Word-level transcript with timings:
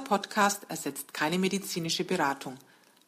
Podcast 0.00 0.66
ersetzt 0.68 1.14
keine 1.14 1.38
medizinische 1.38 2.04
Beratung. 2.04 2.56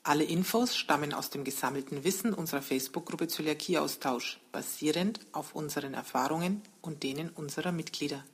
Alle 0.04 0.24
Infos 0.24 0.76
stammen 0.76 1.14
aus 1.14 1.30
dem 1.30 1.44
gesammelten 1.44 2.02
Wissen 2.04 2.34
unserer 2.34 2.62
Facebook-Gruppe 2.62 3.28
Zöliakieaustausch, 3.28 4.40
basierend 4.50 5.20
auf 5.32 5.54
unseren 5.54 5.94
Erfahrungen 5.94 6.62
und 6.80 7.02
denen 7.02 7.30
unserer 7.30 7.72
Mitglieder. 7.72 8.24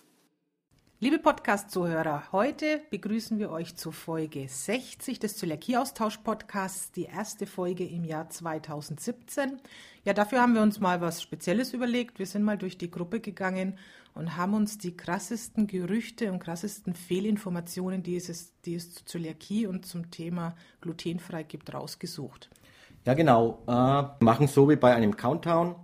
Liebe 1.01 1.21
Podcast-Zuhörer, 1.21 2.33
heute 2.33 2.81
begrüßen 2.91 3.39
wir 3.39 3.51
euch 3.51 3.77
zur 3.77 3.93
Folge 3.93 4.49
60 4.49 5.21
des 5.21 5.37
Zöliakie-Austausch-Podcasts, 5.37 6.91
die 6.91 7.05
erste 7.05 7.47
Folge 7.47 7.87
im 7.87 8.05
Jahr 8.05 8.31
2017. 8.31 9.61
Ja, 10.03 10.13
dafür 10.13 10.41
haben 10.41 10.55
wir 10.55 10.63
uns 10.63 10.81
mal 10.81 11.01
was 11.01 11.23
Spezielles 11.23 11.73
überlegt. 11.73 12.19
Wir 12.19 12.27
sind 12.27 12.43
mal 12.43 12.59
durch 12.59 12.79
die 12.79 12.91
Gruppe 12.91 13.21
gegangen 13.21 13.79
und 14.15 14.37
haben 14.37 14.55
uns 14.55 14.79
die 14.79 14.97
krassesten 14.97 15.67
Gerüchte 15.67 16.33
und 16.33 16.41
krassesten 16.41 16.95
Fehlinformationen, 16.95 18.03
die 18.03 18.17
es, 18.17 18.61
die 18.63 18.75
es 18.75 18.95
zu 18.95 19.05
Zöliakie 19.05 19.67
und 19.67 19.87
zum 19.87 20.11
Thema 20.11 20.55
glutenfrei 20.81 21.43
gibt, 21.43 21.73
rausgesucht. 21.73 22.51
Ja, 23.05 23.15
genau. 23.15 23.63
Äh, 23.67 24.25
machen 24.25 24.49
so 24.49 24.69
wie 24.69 24.77
bei 24.77 24.95
einem 24.95 25.17
Countdown. 25.17 25.77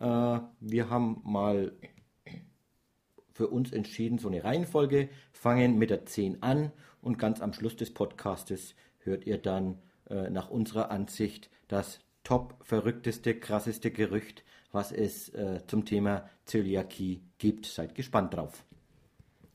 Äh, 0.00 0.40
wir 0.60 0.90
haben 0.90 1.20
mal 1.24 1.72
für 3.32 3.48
uns 3.48 3.72
entschieden, 3.72 4.18
so 4.18 4.28
eine 4.28 4.44
Reihenfolge, 4.44 5.08
fangen 5.32 5.78
mit 5.78 5.90
der 5.90 6.04
10 6.04 6.42
an 6.42 6.72
und 7.00 7.18
ganz 7.18 7.40
am 7.40 7.52
Schluss 7.52 7.76
des 7.76 7.92
Podcastes 7.92 8.74
hört 8.98 9.26
ihr 9.26 9.38
dann 9.38 9.78
äh, 10.08 10.28
nach 10.30 10.50
unserer 10.50 10.90
Ansicht 10.90 11.50
das 11.68 12.00
top 12.24 12.56
verrückteste, 12.62 13.34
krasseste 13.34 13.90
Gerücht, 13.90 14.44
was 14.72 14.92
es 14.92 15.28
äh, 15.30 15.60
zum 15.66 15.84
Thema 15.84 16.28
Zöliakie 16.44 17.22
gibt. 17.38 17.66
Seid 17.66 17.94
gespannt 17.94 18.34
drauf. 18.34 18.64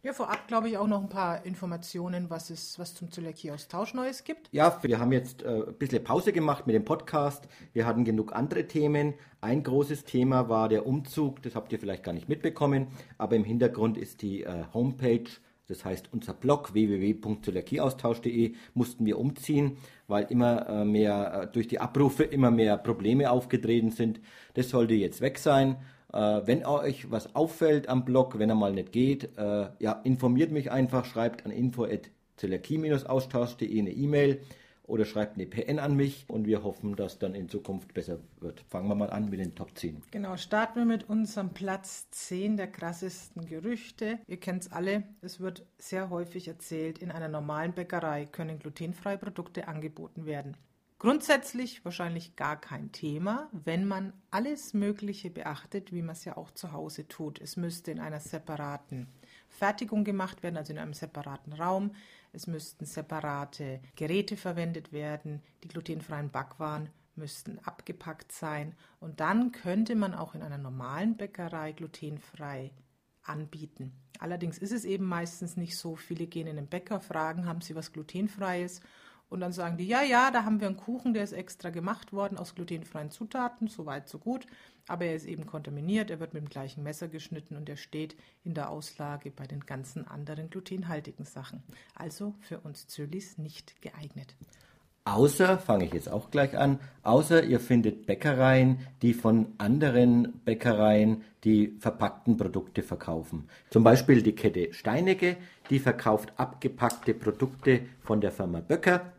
Ja, 0.06 0.14
vorab 0.14 0.48
glaube 0.48 0.70
ich 0.70 0.78
auch 0.78 0.86
noch 0.86 1.02
ein 1.02 1.10
paar 1.10 1.48
Informationen, 1.48 2.30
was 2.30 2.52
es 2.52 2.78
was 2.78 2.94
zum 2.94 3.10
Zöliakie-Austausch 3.10 3.96
Neues 3.96 4.24
gibt. 4.24 4.50
Ja, 4.52 4.78
wir 4.84 5.00
haben 5.00 5.12
jetzt 5.12 5.42
äh, 5.42 5.64
ein 5.66 5.74
bisschen 5.80 6.04
Pause 6.04 6.32
gemacht 6.32 6.68
mit 6.68 6.76
dem 6.76 6.86
Podcast. 6.86 7.48
Wir 7.74 7.88
hatten 7.88 8.06
genug 8.06 8.32
andere 8.32 8.68
Themen. 8.68 9.16
Ein 9.42 9.64
großes 9.64 10.04
Thema 10.04 10.48
war 10.48 10.70
der 10.70 10.86
Umzug. 10.86 11.42
Das 11.42 11.56
habt 11.56 11.72
ihr 11.74 11.80
vielleicht 11.80 12.04
gar 12.04 12.14
nicht 12.14 12.30
mitbekommen. 12.30 12.90
Aber 13.18 13.36
im 13.36 13.44
Hintergrund 13.44 13.98
ist 13.98 14.22
die 14.22 14.44
äh, 14.44 14.66
Homepage 14.76 15.26
das 15.68 15.84
heißt, 15.84 16.10
unser 16.12 16.34
Blog 16.34 16.74
www.zöliakieaustausch.de 16.74 18.54
mussten 18.74 19.06
wir 19.06 19.18
umziehen, 19.18 19.78
weil 20.08 20.26
immer 20.30 20.70
äh, 20.70 20.86
mehr 20.86 21.42
äh, 21.44 21.48
durch 21.52 21.68
die 21.68 21.80
Abrufe 21.80 22.24
immer 22.24 22.52
mehr 22.52 22.78
Probleme 22.78 23.32
aufgetreten 23.32 23.90
sind. 23.90 24.20
Das 24.54 24.70
sollte 24.70 24.94
jetzt 24.94 25.22
weg 25.22 25.40
sein. 25.40 25.78
Äh, 26.14 26.42
wenn 26.46 26.64
euch 26.66 27.10
was 27.10 27.34
auffällt 27.36 27.90
am 27.90 28.06
Blog, 28.06 28.38
wenn 28.38 28.50
er 28.50 28.56
mal 28.56 28.74
nicht 28.74 28.92
geht, 28.92 29.32
ja, 29.38 29.92
informiert 30.04 30.52
mich 30.52 30.72
einfach, 30.72 31.06
schreibt 31.06 31.46
an 31.46 31.52
info.zöliakie-austausch.de 31.52 33.80
eine 33.80 33.92
E-Mail 33.92 34.42
oder 34.88 35.06
schreibt 35.06 35.36
eine 35.36 35.46
PN 35.46 35.80
an 35.80 35.96
mich 35.96 36.26
und 36.28 36.46
wir 36.46 36.64
hoffen, 36.64 36.96
dass 36.96 37.20
dann 37.20 37.36
in 37.36 37.50
Zukunft 37.50 37.94
besser 37.94 38.20
wird. 38.40 38.64
Fangen 38.70 38.88
wir 38.88 38.96
mal 38.96 39.10
an 39.10 39.30
mit 39.30 39.40
den 39.40 39.56
Top 39.56 39.78
10. 39.78 40.04
Genau, 40.12 40.38
starten 40.38 40.80
wir 40.80 40.86
mit 40.86 41.10
unserem 41.10 41.50
Platz 41.50 42.10
10 42.12 42.58
der 42.58 42.68
krassesten 42.68 43.46
Gerüchte. 43.46 44.20
Ihr 44.28 44.40
kennt 44.40 44.64
es 44.64 44.72
alle, 44.72 45.04
es 45.22 45.40
wird 45.40 45.66
sehr 45.78 46.10
häufig 46.10 46.48
erzählt, 46.48 47.00
in 47.00 47.12
einer 47.12 47.28
normalen 47.28 47.74
Bäckerei 47.74 48.26
können 48.26 48.60
glutenfreie 48.60 49.18
Produkte 49.18 49.68
angeboten 49.68 50.26
werden. 50.26 50.56
Grundsätzlich 50.98 51.84
wahrscheinlich 51.84 52.38
gar 52.38 52.60
kein 52.60 52.92
Thema, 52.92 53.50
wenn 53.52 53.86
man 53.86 54.14
alles 54.32 54.74
Mögliche 54.74 55.30
beachtet, 55.30 55.92
wie 55.92 56.02
man 56.02 56.16
es 56.16 56.24
ja 56.24 56.38
auch 56.38 56.52
zu 56.52 56.72
Hause 56.72 57.08
tut. 57.08 57.40
Es 57.42 57.58
müsste 57.58 57.92
in 57.92 58.00
einer 58.00 58.22
separaten 58.22 59.08
Fertigung 59.50 60.04
gemacht 60.04 60.44
werden, 60.44 60.58
also 60.58 60.74
in 60.74 60.80
einem 60.80 60.94
separaten 60.94 61.54
Raum. 61.54 61.92
Es 62.34 62.48
müssten 62.48 62.86
separate 62.86 63.80
Geräte 63.96 64.38
verwendet 64.38 64.92
werden. 64.92 65.42
Die 65.64 65.68
glutenfreien 65.68 66.30
Backwaren 66.30 66.90
müssten 67.16 67.60
abgepackt 67.60 68.32
sein. 68.32 68.76
Und 69.00 69.20
dann 69.20 69.52
könnte 69.52 69.96
man 69.96 70.14
auch 70.14 70.36
in 70.36 70.42
einer 70.42 70.58
normalen 70.58 71.16
Bäckerei 71.16 71.72
glutenfrei 71.72 72.72
anbieten. 73.24 73.94
Allerdings 74.20 74.58
ist 74.58 74.72
es 74.72 74.86
eben 74.86 75.06
meistens 75.06 75.58
nicht 75.58 75.78
so. 75.78 75.96
Viele 75.96 76.28
gehen 76.28 76.48
in 76.48 76.56
den 76.56 76.68
Bäcker, 76.68 77.00
fragen, 77.00 77.48
haben 77.48 77.62
sie 77.62 77.76
was 77.76 77.92
glutenfreies? 77.92 78.82
Und 79.36 79.42
dann 79.42 79.52
sagen 79.52 79.76
die, 79.76 79.86
ja, 79.86 80.02
ja, 80.02 80.32
da 80.32 80.46
haben 80.46 80.62
wir 80.62 80.68
einen 80.68 80.78
Kuchen, 80.78 81.14
der 81.14 81.26
ist 81.26 81.34
extra 81.34 81.70
gemacht 81.70 82.14
worden 82.14 82.38
aus 82.38 82.56
glutenfreien 82.56 83.12
Zutaten, 83.12 83.68
so 83.68 83.86
weit, 83.86 84.08
so 84.08 84.18
gut. 84.18 84.48
Aber 84.88 85.04
er 85.04 85.14
ist 85.14 85.26
eben 85.26 85.46
kontaminiert, 85.46 86.10
er 86.10 86.22
wird 86.22 86.34
mit 86.34 86.42
dem 86.42 86.48
gleichen 86.48 86.84
Messer 86.84 87.10
geschnitten 87.10 87.58
und 87.58 87.68
er 87.68 87.76
steht 87.76 88.16
in 88.46 88.54
der 88.54 88.70
Auslage 88.70 89.32
bei 89.32 89.46
den 89.46 89.66
ganzen 89.66 90.08
anderen 90.08 90.50
glutenhaltigen 90.50 91.26
Sachen. 91.26 91.64
Also 91.96 92.34
für 92.40 92.60
uns 92.60 92.88
Zölis 92.88 93.38
nicht 93.38 93.82
geeignet. 93.82 94.38
Außer, 95.04 95.58
fange 95.58 95.84
ich 95.84 95.94
jetzt 95.94 96.10
auch 96.10 96.32
gleich 96.32 96.58
an, 96.58 96.80
außer 97.04 97.44
ihr 97.44 97.60
findet 97.60 98.08
Bäckereien, 98.08 98.80
die 99.02 99.14
von 99.14 99.48
anderen 99.58 100.40
Bäckereien 100.46 101.24
die 101.44 101.76
verpackten 101.80 102.38
Produkte 102.38 102.84
verkaufen. 102.84 103.50
Zum 103.70 103.84
Beispiel 103.84 104.24
die 104.24 104.34
Kette 104.34 104.74
Steinecke, 104.74 105.36
die 105.70 105.80
verkauft 105.80 106.32
abgepackte 106.38 107.14
Produkte 107.14 107.82
von 108.02 108.22
der 108.22 108.32
Firma 108.32 108.62
Böcker 108.62 109.12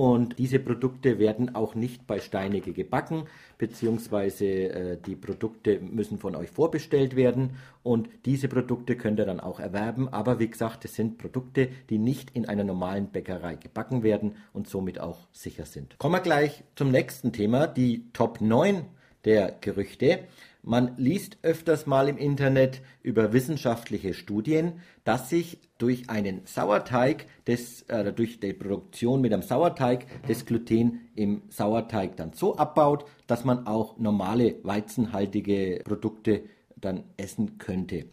und 0.00 0.38
diese 0.38 0.58
Produkte 0.58 1.18
werden 1.18 1.54
auch 1.54 1.74
nicht 1.74 2.06
bei 2.06 2.20
Steinecke 2.20 2.72
gebacken, 2.72 3.24
beziehungsweise 3.58 4.46
äh, 4.46 4.96
die 4.96 5.14
Produkte 5.14 5.78
müssen 5.78 6.16
von 6.16 6.34
euch 6.36 6.48
vorbestellt 6.48 7.16
werden 7.16 7.58
und 7.82 8.08
diese 8.24 8.48
Produkte 8.48 8.96
könnt 8.96 9.18
ihr 9.18 9.26
dann 9.26 9.40
auch 9.40 9.60
erwerben. 9.60 10.08
Aber 10.08 10.38
wie 10.38 10.48
gesagt, 10.48 10.86
es 10.86 10.94
sind 10.94 11.18
Produkte, 11.18 11.68
die 11.90 11.98
nicht 11.98 12.30
in 12.30 12.48
einer 12.48 12.64
normalen 12.64 13.08
Bäckerei 13.08 13.56
gebacken 13.56 14.02
werden 14.02 14.36
und 14.54 14.70
somit 14.70 14.98
auch 14.98 15.28
sicher 15.32 15.66
sind. 15.66 15.98
Kommen 15.98 16.14
wir 16.14 16.20
gleich 16.20 16.64
zum 16.76 16.90
nächsten 16.90 17.34
Thema, 17.34 17.66
die 17.66 18.10
Top 18.14 18.40
9 18.40 18.86
der 19.26 19.54
Gerüchte. 19.60 20.20
Man 20.62 20.94
liest 20.98 21.38
öfters 21.42 21.86
mal 21.86 22.08
im 22.08 22.18
Internet 22.18 22.82
über 23.02 23.32
wissenschaftliche 23.32 24.12
Studien, 24.12 24.80
dass 25.04 25.30
sich 25.30 25.58
durch 25.78 26.10
einen 26.10 26.42
Sauerteig, 26.44 27.26
des, 27.46 27.82
äh, 27.82 28.12
durch 28.12 28.40
die 28.40 28.52
Produktion 28.52 29.22
mit 29.22 29.32
einem 29.32 29.42
Sauerteig, 29.42 30.06
das 30.28 30.44
Gluten 30.44 31.08
im 31.14 31.42
Sauerteig 31.48 32.16
dann 32.16 32.34
so 32.34 32.56
abbaut, 32.56 33.06
dass 33.26 33.44
man 33.44 33.66
auch 33.66 33.98
normale 33.98 34.56
weizenhaltige 34.62 35.80
Produkte 35.82 36.42
dann 36.76 37.04
essen 37.16 37.56
könnte. 37.56 38.06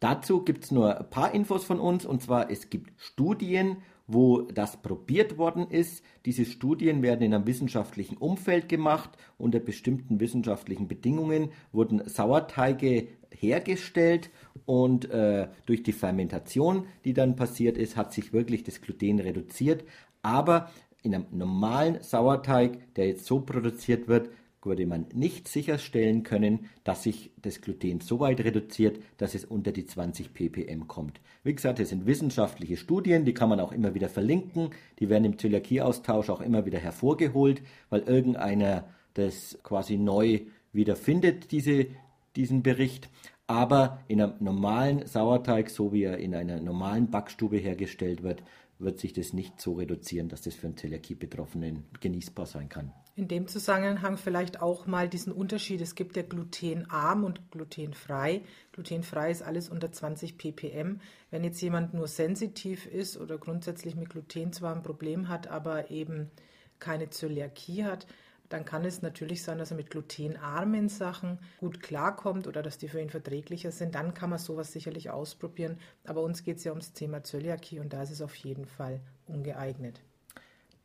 Dazu 0.00 0.44
gibt 0.44 0.64
es 0.64 0.70
nur 0.70 1.00
ein 1.00 1.08
paar 1.08 1.34
Infos 1.34 1.64
von 1.64 1.80
uns 1.80 2.04
und 2.04 2.22
zwar 2.22 2.50
es 2.50 2.68
gibt 2.68 2.92
Studien 3.00 3.78
wo 4.06 4.42
das 4.42 4.82
probiert 4.82 5.38
worden 5.38 5.66
ist. 5.68 6.04
Diese 6.26 6.44
Studien 6.44 7.02
werden 7.02 7.22
in 7.22 7.34
einem 7.34 7.46
wissenschaftlichen 7.46 8.16
Umfeld 8.16 8.68
gemacht. 8.68 9.10
Unter 9.38 9.60
bestimmten 9.60 10.20
wissenschaftlichen 10.20 10.88
Bedingungen 10.88 11.50
wurden 11.72 12.06
Sauerteige 12.08 13.08
hergestellt 13.30 14.30
und 14.66 15.10
äh, 15.10 15.48
durch 15.66 15.82
die 15.82 15.92
Fermentation, 15.92 16.86
die 17.04 17.14
dann 17.14 17.36
passiert 17.36 17.76
ist, 17.76 17.96
hat 17.96 18.12
sich 18.12 18.32
wirklich 18.32 18.62
das 18.62 18.80
Gluten 18.80 19.20
reduziert. 19.20 19.84
Aber 20.22 20.70
in 21.02 21.14
einem 21.14 21.26
normalen 21.32 22.02
Sauerteig, 22.02 22.94
der 22.94 23.08
jetzt 23.08 23.26
so 23.26 23.40
produziert 23.40 24.08
wird, 24.08 24.30
würde 24.66 24.86
man 24.86 25.06
nicht 25.12 25.48
sicherstellen 25.48 26.22
können, 26.22 26.70
dass 26.84 27.02
sich 27.02 27.30
das 27.40 27.60
Gluten 27.60 28.00
so 28.00 28.20
weit 28.20 28.40
reduziert, 28.40 28.98
dass 29.18 29.34
es 29.34 29.44
unter 29.44 29.72
die 29.72 29.86
20 29.86 30.32
ppm 30.32 30.88
kommt. 30.88 31.20
Wie 31.42 31.54
gesagt, 31.54 31.80
es 31.80 31.90
sind 31.90 32.06
wissenschaftliche 32.06 32.76
Studien, 32.76 33.24
die 33.24 33.34
kann 33.34 33.48
man 33.48 33.60
auch 33.60 33.72
immer 33.72 33.94
wieder 33.94 34.08
verlinken, 34.08 34.70
die 34.98 35.08
werden 35.08 35.24
im 35.24 35.38
Zöliakie-Austausch 35.38 36.30
auch 36.30 36.40
immer 36.40 36.66
wieder 36.66 36.78
hervorgeholt, 36.78 37.62
weil 37.90 38.00
irgendeiner 38.00 38.84
das 39.14 39.58
quasi 39.62 39.96
neu 39.96 40.40
wieder 40.72 40.96
findet, 40.96 41.52
diese, 41.52 41.86
diesen 42.36 42.62
Bericht. 42.62 43.08
Aber 43.46 44.02
in 44.08 44.22
einem 44.22 44.34
normalen 44.40 45.06
Sauerteig, 45.06 45.68
so 45.68 45.92
wie 45.92 46.04
er 46.04 46.18
in 46.18 46.34
einer 46.34 46.60
normalen 46.60 47.10
Backstube 47.10 47.58
hergestellt 47.58 48.22
wird, 48.22 48.42
wird 48.78 48.98
sich 48.98 49.12
das 49.12 49.32
nicht 49.32 49.60
so 49.60 49.74
reduzieren, 49.74 50.28
dass 50.28 50.42
das 50.42 50.54
für 50.54 50.66
einen 50.66 50.76
Zöliakie-Betroffenen 50.76 51.84
genießbar 52.00 52.46
sein 52.46 52.68
kann. 52.68 52.92
In 53.16 53.28
dem 53.28 53.46
Zusammenhang 53.46 54.16
vielleicht 54.16 54.60
auch 54.60 54.86
mal 54.86 55.08
diesen 55.08 55.32
Unterschied. 55.32 55.80
Es 55.80 55.94
gibt 55.94 56.16
ja 56.16 56.22
glutenarm 56.22 57.22
und 57.22 57.52
glutenfrei. 57.52 58.42
Glutenfrei 58.72 59.30
ist 59.30 59.42
alles 59.42 59.68
unter 59.68 59.92
20 59.92 60.36
ppm. 60.36 61.00
Wenn 61.30 61.44
jetzt 61.44 61.60
jemand 61.60 61.94
nur 61.94 62.08
sensitiv 62.08 62.86
ist 62.86 63.16
oder 63.16 63.38
grundsätzlich 63.38 63.94
mit 63.94 64.10
Gluten 64.10 64.52
zwar 64.52 64.74
ein 64.74 64.82
Problem 64.82 65.28
hat, 65.28 65.46
aber 65.46 65.92
eben 65.92 66.30
keine 66.80 67.08
Zöliakie 67.08 67.84
hat, 67.84 68.08
dann 68.54 68.64
kann 68.64 68.84
es 68.84 69.02
natürlich 69.02 69.42
sein, 69.42 69.58
dass 69.58 69.72
er 69.72 69.76
mit 69.76 69.90
glutenarmen 69.90 70.88
Sachen 70.88 71.40
gut 71.58 71.82
klarkommt 71.82 72.46
oder 72.46 72.62
dass 72.62 72.78
die 72.78 72.86
für 72.86 73.00
ihn 73.00 73.10
verträglicher 73.10 73.72
sind. 73.72 73.96
Dann 73.96 74.14
kann 74.14 74.30
man 74.30 74.38
sowas 74.38 74.72
sicherlich 74.72 75.10
ausprobieren. 75.10 75.76
Aber 76.04 76.22
uns 76.22 76.44
geht 76.44 76.58
es 76.58 76.64
ja 76.64 76.70
ums 76.70 76.92
Thema 76.92 77.24
Zöliakie 77.24 77.80
und 77.80 77.92
da 77.92 78.02
ist 78.02 78.12
es 78.12 78.22
auf 78.22 78.36
jeden 78.36 78.66
Fall 78.66 79.00
ungeeignet. 79.26 80.00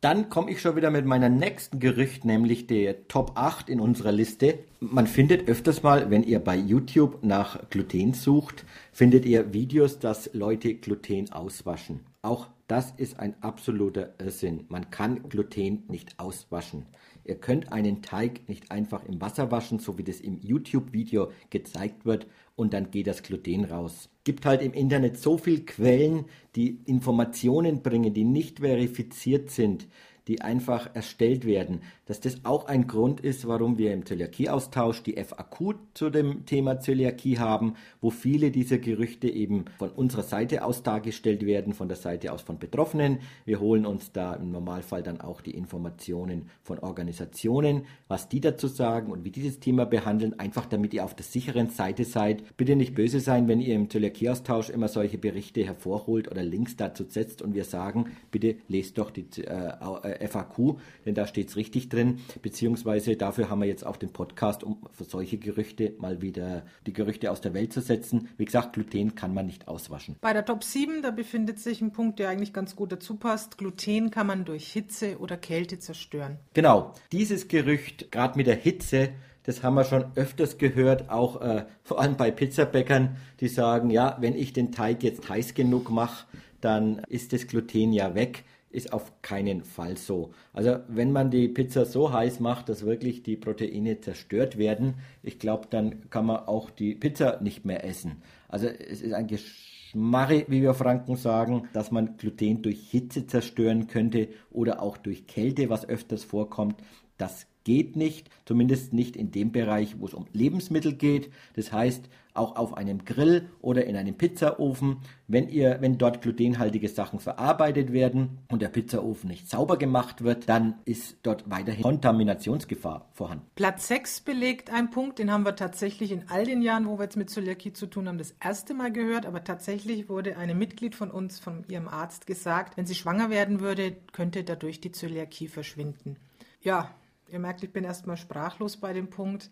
Dann 0.00 0.30
komme 0.30 0.50
ich 0.50 0.60
schon 0.60 0.74
wieder 0.74 0.90
mit 0.90 1.04
meiner 1.04 1.28
nächsten 1.28 1.78
Gerücht, 1.78 2.24
nämlich 2.24 2.66
der 2.66 3.06
Top 3.06 3.32
8 3.36 3.68
in 3.68 3.78
unserer 3.78 4.12
Liste. 4.12 4.58
Man 4.80 5.06
findet 5.06 5.46
öfters 5.48 5.84
mal, 5.84 6.10
wenn 6.10 6.24
ihr 6.24 6.40
bei 6.40 6.56
YouTube 6.56 7.22
nach 7.22 7.68
Gluten 7.70 8.14
sucht, 8.14 8.64
findet 8.92 9.26
ihr 9.26 9.52
Videos, 9.52 10.00
dass 10.00 10.32
Leute 10.32 10.74
Gluten 10.74 11.30
auswaschen. 11.30 12.00
Auch 12.22 12.48
Das 12.66 12.92
ist 12.96 13.18
ein 13.18 13.34
absoluter 13.42 14.14
Irrsinn. 14.18 14.64
Man 14.68 14.92
kann 14.92 15.28
Gluten 15.28 15.82
nicht 15.88 16.20
auswaschen. 16.20 16.86
Ihr 17.30 17.36
könnt 17.36 17.72
einen 17.72 18.02
Teig 18.02 18.48
nicht 18.48 18.72
einfach 18.72 19.04
im 19.04 19.20
Wasser 19.20 19.52
waschen, 19.52 19.78
so 19.78 19.96
wie 19.96 20.02
das 20.02 20.20
im 20.20 20.40
YouTube-Video 20.42 21.30
gezeigt 21.48 22.04
wird, 22.04 22.26
und 22.56 22.74
dann 22.74 22.90
geht 22.90 23.06
das 23.06 23.22
Gluten 23.22 23.64
raus. 23.64 24.08
Gibt 24.24 24.44
halt 24.44 24.62
im 24.62 24.72
Internet 24.72 25.16
so 25.16 25.38
viele 25.38 25.60
Quellen, 25.60 26.24
die 26.56 26.80
Informationen 26.86 27.82
bringen, 27.82 28.12
die 28.12 28.24
nicht 28.24 28.58
verifiziert 28.58 29.48
sind, 29.50 29.86
die 30.26 30.40
einfach 30.40 30.92
erstellt 30.92 31.44
werden, 31.44 31.82
dass 32.10 32.18
das 32.18 32.44
auch 32.44 32.66
ein 32.66 32.88
Grund 32.88 33.20
ist, 33.20 33.46
warum 33.46 33.78
wir 33.78 33.92
im 33.92 34.04
Zöliakie-Austausch 34.04 35.04
die 35.04 35.12
FAQ 35.12 35.76
zu 35.94 36.10
dem 36.10 36.44
Thema 36.44 36.80
Zöliakie 36.80 37.38
haben, 37.38 37.74
wo 38.00 38.10
viele 38.10 38.50
dieser 38.50 38.78
Gerüchte 38.78 39.28
eben 39.28 39.66
von 39.78 39.90
unserer 39.90 40.24
Seite 40.24 40.64
aus 40.64 40.82
dargestellt 40.82 41.46
werden, 41.46 41.72
von 41.72 41.86
der 41.86 41.96
Seite 41.96 42.32
aus 42.32 42.42
von 42.42 42.58
Betroffenen. 42.58 43.20
Wir 43.44 43.60
holen 43.60 43.86
uns 43.86 44.10
da 44.10 44.34
im 44.34 44.50
Normalfall 44.50 45.04
dann 45.04 45.20
auch 45.20 45.40
die 45.40 45.52
Informationen 45.52 46.50
von 46.64 46.80
Organisationen, 46.80 47.82
was 48.08 48.28
die 48.28 48.40
dazu 48.40 48.66
sagen 48.66 49.12
und 49.12 49.24
wie 49.24 49.30
dieses 49.30 49.60
Thema 49.60 49.86
behandeln, 49.86 50.36
einfach 50.36 50.66
damit 50.66 50.92
ihr 50.92 51.04
auf 51.04 51.14
der 51.14 51.24
sicheren 51.24 51.68
Seite 51.68 52.04
seid. 52.04 52.42
Bitte 52.56 52.74
nicht 52.74 52.96
böse 52.96 53.20
sein, 53.20 53.46
wenn 53.46 53.60
ihr 53.60 53.76
im 53.76 53.88
Zöliakie-Austausch 53.88 54.70
immer 54.70 54.88
solche 54.88 55.18
Berichte 55.18 55.64
hervorholt 55.64 56.28
oder 56.28 56.42
Links 56.42 56.74
dazu 56.74 57.04
setzt 57.04 57.40
und 57.40 57.54
wir 57.54 57.62
sagen, 57.62 58.06
bitte 58.32 58.56
lest 58.66 58.98
doch 58.98 59.12
die 59.12 59.26
äh, 59.42 59.74
äh 60.02 60.26
FAQ, 60.26 60.76
denn 61.06 61.14
da 61.14 61.28
steht 61.28 61.50
es 61.50 61.56
richtig 61.56 61.88
drin, 61.88 61.99
beziehungsweise 62.42 63.16
dafür 63.16 63.50
haben 63.50 63.60
wir 63.60 63.68
jetzt 63.68 63.86
auch 63.86 63.96
den 63.96 64.12
Podcast, 64.12 64.64
um 64.64 64.78
für 64.92 65.04
solche 65.04 65.38
Gerüchte 65.38 65.94
mal 65.98 66.22
wieder 66.22 66.64
die 66.86 66.92
Gerüchte 66.92 67.30
aus 67.30 67.40
der 67.40 67.54
Welt 67.54 67.72
zu 67.72 67.80
setzen. 67.80 68.28
Wie 68.36 68.44
gesagt, 68.44 68.72
Gluten 68.72 69.14
kann 69.14 69.34
man 69.34 69.46
nicht 69.46 69.68
auswaschen. 69.68 70.16
Bei 70.20 70.32
der 70.32 70.44
Top 70.44 70.64
7, 70.64 71.02
da 71.02 71.10
befindet 71.10 71.58
sich 71.58 71.80
ein 71.80 71.92
Punkt, 71.92 72.18
der 72.18 72.28
eigentlich 72.28 72.52
ganz 72.52 72.76
gut 72.76 72.92
dazu 72.92 73.16
passt. 73.16 73.58
Gluten 73.58 74.10
kann 74.10 74.26
man 74.26 74.44
durch 74.44 74.72
Hitze 74.72 75.18
oder 75.18 75.36
Kälte 75.36 75.78
zerstören. 75.78 76.38
Genau, 76.54 76.94
dieses 77.12 77.48
Gerücht, 77.48 78.10
gerade 78.10 78.36
mit 78.36 78.46
der 78.46 78.56
Hitze, 78.56 79.10
das 79.44 79.62
haben 79.62 79.74
wir 79.74 79.84
schon 79.84 80.04
öfters 80.16 80.58
gehört, 80.58 81.10
auch 81.10 81.40
äh, 81.40 81.64
vor 81.82 82.00
allem 82.00 82.16
bei 82.16 82.30
Pizzabäckern, 82.30 83.16
die 83.40 83.48
sagen, 83.48 83.90
ja, 83.90 84.16
wenn 84.20 84.34
ich 84.34 84.52
den 84.52 84.70
Teig 84.70 85.02
jetzt 85.02 85.28
heiß 85.28 85.54
genug 85.54 85.90
mache, 85.90 86.26
dann 86.60 86.98
ist 87.08 87.32
das 87.32 87.46
Gluten 87.46 87.92
ja 87.92 88.14
weg 88.14 88.44
ist 88.70 88.92
auf 88.92 89.20
keinen 89.20 89.62
Fall 89.62 89.96
so. 89.96 90.30
Also 90.52 90.78
wenn 90.88 91.12
man 91.12 91.30
die 91.30 91.48
Pizza 91.48 91.84
so 91.84 92.12
heiß 92.12 92.40
macht, 92.40 92.68
dass 92.68 92.86
wirklich 92.86 93.22
die 93.22 93.36
Proteine 93.36 94.00
zerstört 94.00 94.58
werden, 94.58 94.94
ich 95.22 95.38
glaube, 95.38 95.66
dann 95.68 96.08
kann 96.08 96.26
man 96.26 96.46
auch 96.46 96.70
die 96.70 96.94
Pizza 96.94 97.40
nicht 97.42 97.64
mehr 97.64 97.84
essen. 97.84 98.22
Also 98.48 98.68
es 98.68 99.02
ist 99.02 99.12
ein 99.12 99.26
Geschmarre, 99.26 100.44
wie 100.46 100.62
wir 100.62 100.74
Franken 100.74 101.16
sagen, 101.16 101.68
dass 101.72 101.90
man 101.90 102.16
Gluten 102.16 102.62
durch 102.62 102.88
Hitze 102.90 103.26
zerstören 103.26 103.88
könnte 103.88 104.28
oder 104.50 104.80
auch 104.80 104.96
durch 104.96 105.26
Kälte, 105.26 105.68
was 105.68 105.88
öfters 105.88 106.22
vorkommt. 106.22 106.76
Das 107.20 107.46
geht 107.64 107.96
nicht, 107.96 108.30
zumindest 108.46 108.92
nicht 108.92 109.16
in 109.16 109.30
dem 109.30 109.52
Bereich, 109.52 110.00
wo 110.00 110.06
es 110.06 110.14
um 110.14 110.26
Lebensmittel 110.32 110.94
geht. 110.94 111.30
Das 111.54 111.72
heißt, 111.72 112.08
auch 112.32 112.56
auf 112.56 112.76
einem 112.76 113.04
Grill 113.04 113.48
oder 113.60 113.84
in 113.84 113.96
einem 113.96 114.14
Pizzaofen, 114.14 114.98
wenn 115.26 115.48
ihr, 115.48 115.78
wenn 115.80 115.98
dort 115.98 116.22
glutenhaltige 116.22 116.88
Sachen 116.88 117.18
verarbeitet 117.18 117.92
werden 117.92 118.38
und 118.48 118.62
der 118.62 118.68
Pizzaofen 118.68 119.28
nicht 119.28 119.50
sauber 119.50 119.76
gemacht 119.76 120.22
wird, 120.22 120.48
dann 120.48 120.76
ist 120.84 121.18
dort 121.22 121.50
weiterhin 121.50 121.82
Kontaminationsgefahr 121.82 123.08
vorhanden. 123.12 123.46
Platz 123.56 123.88
6 123.88 124.20
belegt 124.22 124.70
ein 124.72 124.90
Punkt, 124.90 125.18
den 125.18 125.30
haben 125.30 125.44
wir 125.44 125.56
tatsächlich 125.56 126.12
in 126.12 126.28
all 126.28 126.44
den 126.44 126.62
Jahren, 126.62 126.86
wo 126.86 126.98
wir 126.98 127.04
jetzt 127.04 127.16
mit 127.16 127.30
Zöliakie 127.30 127.72
zu 127.72 127.86
tun 127.86 128.08
haben, 128.08 128.18
das 128.18 128.34
erste 128.42 128.74
Mal 128.74 128.92
gehört, 128.92 129.26
aber 129.26 129.44
tatsächlich 129.44 130.08
wurde 130.08 130.36
einem 130.36 130.56
Mitglied 130.56 130.94
von 130.94 131.10
uns, 131.10 131.40
von 131.40 131.64
ihrem 131.68 131.88
Arzt 131.88 132.26
gesagt, 132.26 132.76
wenn 132.76 132.86
sie 132.86 132.94
schwanger 132.94 133.28
werden 133.28 133.60
würde, 133.60 133.96
könnte 134.12 134.44
dadurch 134.44 134.80
die 134.80 134.92
Zöliakie 134.92 135.48
verschwinden. 135.48 136.16
Ja, 136.62 136.90
Ihr 137.30 137.38
merkt, 137.38 137.62
ich 137.62 137.72
bin 137.72 137.84
erstmal 137.84 138.16
sprachlos 138.16 138.76
bei 138.76 138.92
dem 138.92 139.10
Punkt. 139.10 139.50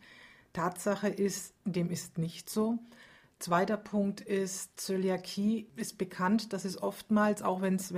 Tatsache 0.53 1.09
ist, 1.09 1.55
dem 1.65 1.91
ist 1.91 2.19
nicht 2.19 2.51
so. 2.51 2.79
Zweiter 3.39 3.77
Punkt 3.77 4.21
ist, 4.21 4.81
Zöliakie 4.81 5.69
ist 5.77 5.97
bekannt, 5.97 6.53
dass 6.53 6.65
es 6.65 6.83
oftmals, 6.83 7.43
auch 7.43 7.63
wenn 7.63 7.77
es, 7.77 7.93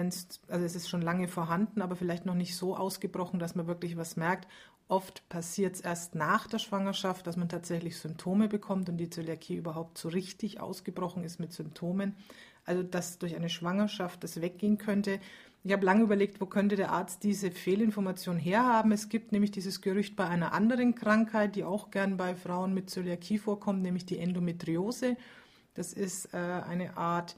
also 0.49 0.67
es 0.67 0.75
ist 0.75 0.88
schon 0.88 1.00
lange 1.00 1.29
vorhanden, 1.29 1.81
aber 1.81 1.97
vielleicht 1.97 2.27
noch 2.27 2.35
nicht 2.35 2.55
so 2.55 2.77
ausgebrochen, 2.77 3.38
dass 3.38 3.55
man 3.55 3.67
wirklich 3.67 3.97
was 3.97 4.17
merkt. 4.17 4.47
Oft 4.88 5.27
passiert 5.31 5.77
es 5.77 5.81
erst 5.81 6.15
nach 6.15 6.47
der 6.47 6.59
Schwangerschaft, 6.59 7.26
dass 7.26 7.38
man 7.38 7.49
tatsächlich 7.49 7.97
Symptome 7.97 8.49
bekommt 8.49 8.91
und 8.91 8.99
die 8.99 9.09
Zöliakie 9.09 9.55
überhaupt 9.55 9.97
so 9.97 10.09
richtig 10.09 10.61
ausgebrochen 10.61 11.25
ist 11.25 11.41
mit 11.41 11.55
Symptomen. 11.55 12.17
Also, 12.67 12.83
dass 12.83 13.19
durch 13.19 13.35
eine 13.35 13.49
Schwangerschaft 13.49 14.23
das 14.23 14.43
weggehen 14.43 14.76
könnte, 14.76 15.21
ich 15.62 15.73
habe 15.73 15.85
lange 15.85 16.03
überlegt, 16.03 16.41
wo 16.41 16.47
könnte 16.47 16.77
der 16.77 16.91
Arzt 16.91 17.23
diese 17.23 17.51
Fehlinformation 17.51 18.39
herhaben. 18.39 18.93
Es 18.93 19.11
gibt 19.11 19.33
nämlich 19.33 19.51
dieses 19.51 19.83
Gerücht 19.83 20.17
bei 20.17 20.27
einer 20.27 20.53
anderen 20.53 20.95
Krankheit, 20.95 21.55
die 21.55 21.65
auch 21.65 21.91
gern 21.91 22.17
bei 22.17 22.35
Frauen 22.35 22.73
mit 22.73 22.89
Zöliakie 22.89 23.39
vorkommt, 23.39 23.83
nämlich 23.83 24.07
die 24.07 24.19
Endometriose. 24.19 25.17
Das 25.75 25.93
ist 25.93 26.33
äh, 26.33 26.39
eine 26.39 26.97
Art 26.97 27.37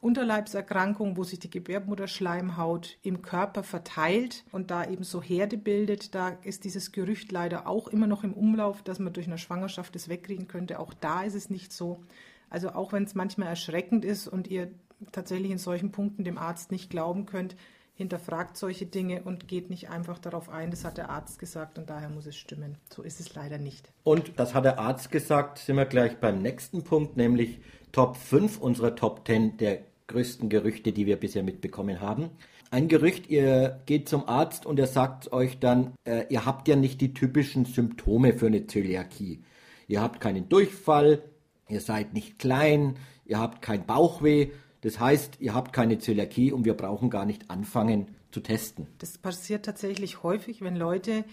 Unterleibserkrankung, 0.00 1.16
wo 1.16 1.24
sich 1.24 1.38
die 1.38 1.50
Gebärmutterschleimhaut 1.50 2.98
im 3.02 3.22
Körper 3.22 3.62
verteilt 3.62 4.44
und 4.52 4.70
da 4.70 4.84
eben 4.84 5.04
so 5.04 5.22
Herde 5.22 5.56
bildet. 5.56 6.14
Da 6.14 6.30
ist 6.42 6.64
dieses 6.64 6.92
Gerücht 6.92 7.30
leider 7.30 7.66
auch 7.66 7.88
immer 7.88 8.06
noch 8.06 8.24
im 8.24 8.34
Umlauf, 8.34 8.82
dass 8.82 8.98
man 8.98 9.12
durch 9.12 9.26
eine 9.26 9.38
Schwangerschaft 9.38 9.94
das 9.94 10.08
wegkriegen 10.08 10.48
könnte. 10.48 10.78
Auch 10.78 10.94
da 10.94 11.22
ist 11.22 11.34
es 11.34 11.48
nicht 11.48 11.72
so. 11.72 12.02
Also 12.50 12.70
auch 12.70 12.92
wenn 12.92 13.04
es 13.04 13.14
manchmal 13.14 13.48
erschreckend 13.48 14.04
ist 14.04 14.28
und 14.28 14.48
ihr 14.48 14.70
tatsächlich 15.12 15.50
in 15.50 15.58
solchen 15.58 15.92
Punkten 15.92 16.24
dem 16.24 16.38
Arzt 16.38 16.70
nicht 16.72 16.90
glauben 16.90 17.26
könnt, 17.26 17.56
hinterfragt 17.94 18.56
solche 18.56 18.86
Dinge 18.86 19.22
und 19.22 19.46
geht 19.46 19.70
nicht 19.70 19.88
einfach 19.88 20.18
darauf 20.18 20.48
ein, 20.48 20.70
das 20.70 20.84
hat 20.84 20.98
der 20.98 21.10
Arzt 21.10 21.38
gesagt 21.38 21.78
und 21.78 21.88
daher 21.88 22.08
muss 22.08 22.26
es 22.26 22.36
stimmen. 22.36 22.76
So 22.92 23.02
ist 23.02 23.20
es 23.20 23.34
leider 23.34 23.58
nicht. 23.58 23.92
Und 24.02 24.32
das 24.36 24.52
hat 24.54 24.64
der 24.64 24.78
Arzt 24.80 25.12
gesagt, 25.12 25.58
sind 25.58 25.76
wir 25.76 25.86
gleich 25.86 26.18
beim 26.18 26.40
nächsten 26.40 26.82
Punkt, 26.82 27.16
nämlich 27.16 27.60
Top 27.92 28.16
5 28.16 28.58
unserer 28.58 28.96
Top 28.96 29.26
10 29.26 29.58
der 29.58 29.78
größten 30.08 30.48
Gerüchte, 30.48 30.92
die 30.92 31.06
wir 31.06 31.16
bisher 31.16 31.44
mitbekommen 31.44 32.00
haben. 32.00 32.30
Ein 32.70 32.88
Gerücht, 32.88 33.30
ihr 33.30 33.80
geht 33.86 34.08
zum 34.08 34.28
Arzt 34.28 34.66
und 34.66 34.80
er 34.80 34.88
sagt 34.88 35.32
euch 35.32 35.60
dann, 35.60 35.92
äh, 36.04 36.24
ihr 36.28 36.44
habt 36.44 36.66
ja 36.66 36.74
nicht 36.74 37.00
die 37.00 37.14
typischen 37.14 37.64
Symptome 37.64 38.32
für 38.32 38.48
eine 38.48 38.66
Zöliakie. 38.66 39.44
Ihr 39.86 40.02
habt 40.02 40.20
keinen 40.20 40.48
Durchfall, 40.48 41.22
ihr 41.68 41.80
seid 41.80 42.14
nicht 42.14 42.40
klein, 42.40 42.96
ihr 43.26 43.38
habt 43.38 43.62
kein 43.62 43.86
Bauchweh, 43.86 44.50
das 44.84 45.00
heißt, 45.00 45.38
ihr 45.40 45.54
habt 45.54 45.72
keine 45.72 45.98
Zöliakie 45.98 46.52
und 46.52 46.66
wir 46.66 46.74
brauchen 46.74 47.08
gar 47.08 47.24
nicht 47.24 47.50
anfangen 47.50 48.08
zu 48.30 48.40
testen. 48.40 48.86
Das 48.98 49.16
passiert 49.16 49.64
tatsächlich 49.64 50.22
häufig, 50.22 50.60
wenn 50.60 50.76
Leute, 50.76 51.24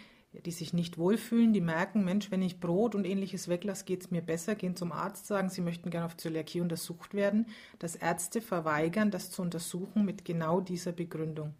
die 0.45 0.51
sich 0.51 0.71
nicht 0.71 0.97
wohlfühlen, 0.97 1.51
die 1.51 1.59
merken, 1.59 2.05
Mensch, 2.05 2.31
wenn 2.31 2.41
ich 2.41 2.61
Brot 2.61 2.95
und 2.95 3.03
ähnliches 3.03 3.49
weglasse, 3.49 3.83
geht 3.83 4.03
es 4.03 4.09
mir 4.09 4.21
besser, 4.21 4.55
gehen 4.55 4.77
zum 4.77 4.93
Arzt, 4.93 5.27
sagen, 5.27 5.49
sie 5.49 5.59
möchten 5.59 5.89
gerne 5.89 6.05
auf 6.05 6.15
Zöliakie 6.15 6.61
untersucht 6.61 7.13
werden, 7.13 7.45
dass 7.77 7.97
Ärzte 7.97 8.39
verweigern, 8.39 9.11
das 9.11 9.31
zu 9.31 9.41
untersuchen 9.41 10.05
mit 10.05 10.23
genau 10.23 10.61
dieser 10.61 10.93
Begründung. 10.93 11.53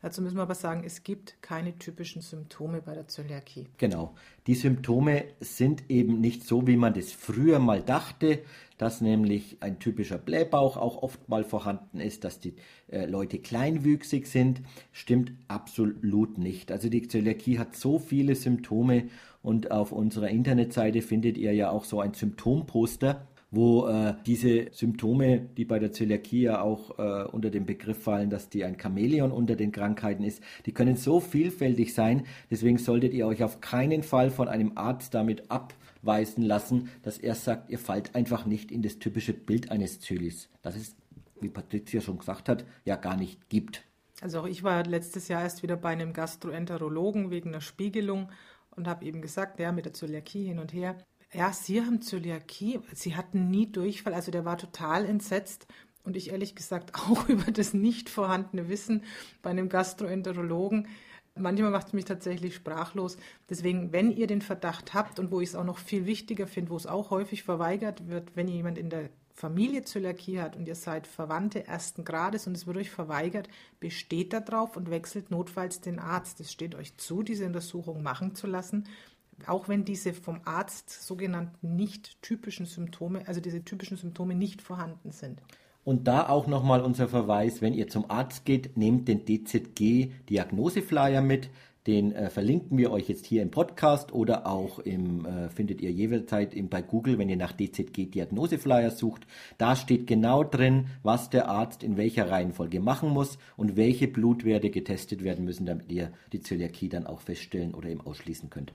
Dazu 0.00 0.22
müssen 0.22 0.36
wir 0.36 0.42
aber 0.42 0.54
sagen, 0.54 0.84
es 0.84 1.02
gibt 1.02 1.42
keine 1.42 1.76
typischen 1.76 2.22
Symptome 2.22 2.82
bei 2.82 2.94
der 2.94 3.08
Zöliakie. 3.08 3.66
Genau. 3.78 4.14
Die 4.46 4.54
Symptome 4.54 5.24
sind 5.40 5.90
eben 5.90 6.20
nicht 6.20 6.44
so, 6.44 6.68
wie 6.68 6.76
man 6.76 6.94
das 6.94 7.10
früher 7.10 7.58
mal 7.58 7.82
dachte, 7.82 8.38
dass 8.78 9.00
nämlich 9.00 9.56
ein 9.58 9.80
typischer 9.80 10.18
Blähbauch 10.18 10.76
auch 10.76 11.02
oft 11.02 11.28
mal 11.28 11.42
vorhanden 11.42 11.98
ist, 11.98 12.22
dass 12.22 12.38
die 12.38 12.54
äh, 12.92 13.06
Leute 13.06 13.40
kleinwüchsig 13.40 14.28
sind. 14.28 14.62
Stimmt 14.92 15.32
absolut 15.48 16.38
nicht. 16.38 16.70
Also 16.70 16.88
die 16.88 17.08
Zöliakie 17.08 17.58
hat 17.58 17.74
so 17.74 17.98
viele 17.98 18.36
Symptome 18.36 19.08
und 19.42 19.72
auf 19.72 19.90
unserer 19.90 20.28
Internetseite 20.28 21.02
findet 21.02 21.36
ihr 21.36 21.52
ja 21.54 21.70
auch 21.70 21.84
so 21.84 22.00
ein 22.00 22.14
Symptomposter 22.14 23.26
wo 23.50 23.86
äh, 23.88 24.14
diese 24.26 24.66
Symptome, 24.72 25.40
die 25.56 25.64
bei 25.64 25.78
der 25.78 25.92
Zöliakie 25.92 26.42
ja 26.42 26.60
auch 26.60 26.98
äh, 26.98 27.24
unter 27.30 27.50
den 27.50 27.64
Begriff 27.64 28.02
fallen, 28.02 28.30
dass 28.30 28.48
die 28.48 28.64
ein 28.64 28.78
Chamäleon 28.78 29.32
unter 29.32 29.56
den 29.56 29.72
Krankheiten 29.72 30.22
ist, 30.22 30.42
die 30.66 30.72
können 30.72 30.96
so 30.96 31.20
vielfältig 31.20 31.94
sein. 31.94 32.26
Deswegen 32.50 32.78
solltet 32.78 33.14
ihr 33.14 33.26
euch 33.26 33.42
auf 33.42 33.60
keinen 33.60 34.02
Fall 34.02 34.30
von 34.30 34.48
einem 34.48 34.72
Arzt 34.76 35.14
damit 35.14 35.50
abweisen 35.50 36.42
lassen, 36.42 36.90
dass 37.02 37.18
er 37.18 37.34
sagt, 37.34 37.70
ihr 37.70 37.78
fallt 37.78 38.14
einfach 38.14 38.44
nicht 38.44 38.70
in 38.70 38.82
das 38.82 38.98
typische 38.98 39.32
Bild 39.32 39.70
eines 39.70 40.00
Zölis. 40.00 40.50
Das 40.60 40.76
ist, 40.76 40.96
wie 41.40 41.48
Patricia 41.48 42.00
schon 42.00 42.18
gesagt 42.18 42.48
hat, 42.48 42.64
ja 42.84 42.96
gar 42.96 43.16
nicht 43.16 43.48
gibt. 43.48 43.82
Also 44.20 44.40
auch 44.40 44.46
ich 44.46 44.62
war 44.62 44.84
letztes 44.84 45.28
Jahr 45.28 45.42
erst 45.42 45.62
wieder 45.62 45.76
bei 45.76 45.90
einem 45.90 46.12
Gastroenterologen 46.12 47.30
wegen 47.30 47.50
einer 47.50 47.60
Spiegelung 47.60 48.30
und 48.76 48.88
habe 48.88 49.04
eben 49.04 49.22
gesagt, 49.22 49.58
ja, 49.60 49.72
mit 49.72 49.86
der 49.86 49.92
Zöliakie 49.92 50.44
hin 50.44 50.58
und 50.58 50.72
her. 50.72 50.96
Ja, 51.32 51.52
Sie 51.52 51.82
haben 51.82 52.00
Zöliakie. 52.00 52.80
Sie 52.94 53.14
hatten 53.14 53.50
nie 53.50 53.70
Durchfall. 53.70 54.14
Also 54.14 54.30
der 54.30 54.44
war 54.44 54.56
total 54.56 55.04
entsetzt. 55.04 55.66
Und 56.02 56.16
ich 56.16 56.30
ehrlich 56.30 56.54
gesagt 56.54 56.94
auch 56.94 57.28
über 57.28 57.50
das 57.50 57.74
nicht 57.74 58.08
vorhandene 58.08 58.68
Wissen 58.68 59.04
bei 59.42 59.50
einem 59.50 59.68
Gastroenterologen. 59.68 60.88
Manchmal 61.34 61.70
macht 61.70 61.88
es 61.88 61.92
mich 61.92 62.06
tatsächlich 62.06 62.54
sprachlos. 62.54 63.16
Deswegen, 63.48 63.92
wenn 63.92 64.10
ihr 64.10 64.26
den 64.26 64.42
Verdacht 64.42 64.94
habt 64.94 65.18
und 65.20 65.30
wo 65.30 65.40
ich 65.40 65.50
es 65.50 65.54
auch 65.54 65.64
noch 65.64 65.78
viel 65.78 66.06
wichtiger 66.06 66.46
finde, 66.46 66.70
wo 66.70 66.76
es 66.76 66.86
auch 66.86 67.10
häufig 67.10 67.44
verweigert 67.44 68.08
wird, 68.08 68.34
wenn 68.34 68.48
jemand 68.48 68.78
in 68.78 68.90
der 68.90 69.10
Familie 69.34 69.84
Zöliakie 69.84 70.40
hat 70.40 70.56
und 70.56 70.66
ihr 70.66 70.74
seid 70.74 71.06
Verwandte 71.06 71.64
ersten 71.64 72.04
Grades 72.04 72.48
und 72.48 72.56
es 72.56 72.66
wird 72.66 72.76
euch 72.76 72.90
verweigert, 72.90 73.48
besteht 73.78 74.32
darauf 74.32 74.76
und 74.76 74.90
wechselt 74.90 75.30
notfalls 75.30 75.80
den 75.80 76.00
Arzt. 76.00 76.40
Es 76.40 76.50
steht 76.50 76.74
euch 76.74 76.96
zu, 76.96 77.22
diese 77.22 77.46
Untersuchung 77.46 78.02
machen 78.02 78.34
zu 78.34 78.48
lassen, 78.48 78.88
auch 79.46 79.68
wenn 79.68 79.84
diese 79.84 80.12
vom 80.12 80.40
Arzt 80.44 80.90
sogenannten 80.90 81.76
nicht 81.76 82.20
typischen 82.22 82.66
Symptome, 82.66 83.26
also 83.26 83.40
diese 83.40 83.64
typischen 83.64 83.96
Symptome 83.96 84.34
nicht 84.34 84.62
vorhanden 84.62 85.12
sind. 85.12 85.40
Und 85.84 86.06
da 86.06 86.28
auch 86.28 86.46
nochmal 86.46 86.82
unser 86.82 87.08
Verweis, 87.08 87.62
wenn 87.62 87.72
ihr 87.72 87.88
zum 87.88 88.10
Arzt 88.10 88.44
geht, 88.44 88.76
nehmt 88.76 89.08
den 89.08 89.24
DZG-Diagnoseflyer 89.24 91.22
mit. 91.22 91.48
Den 91.86 92.12
äh, 92.12 92.28
verlinken 92.28 92.76
wir 92.76 92.90
euch 92.90 93.08
jetzt 93.08 93.24
hier 93.24 93.40
im 93.40 93.50
Podcast 93.50 94.12
oder 94.12 94.46
auch 94.46 94.80
im, 94.80 95.24
äh, 95.24 95.48
findet 95.48 95.80
ihr 95.80 95.90
jederzeit 95.90 96.52
im, 96.52 96.68
bei 96.68 96.82
Google, 96.82 97.16
wenn 97.16 97.30
ihr 97.30 97.38
nach 97.38 97.54
DZG-Diagnoseflyer 97.54 98.90
sucht. 98.90 99.26
Da 99.56 99.74
steht 99.74 100.06
genau 100.06 100.44
drin, 100.44 100.88
was 101.02 101.30
der 101.30 101.48
Arzt 101.48 101.82
in 101.82 101.96
welcher 101.96 102.28
Reihenfolge 102.28 102.80
machen 102.80 103.08
muss 103.08 103.38
und 103.56 103.76
welche 103.76 104.08
Blutwerte 104.08 104.68
getestet 104.68 105.24
werden 105.24 105.46
müssen, 105.46 105.64
damit 105.64 105.90
ihr 105.90 106.12
die 106.34 106.40
Zöliakie 106.40 106.90
dann 106.90 107.06
auch 107.06 107.20
feststellen 107.20 107.72
oder 107.72 107.88
eben 107.88 108.02
ausschließen 108.02 108.50
könnt. 108.50 108.74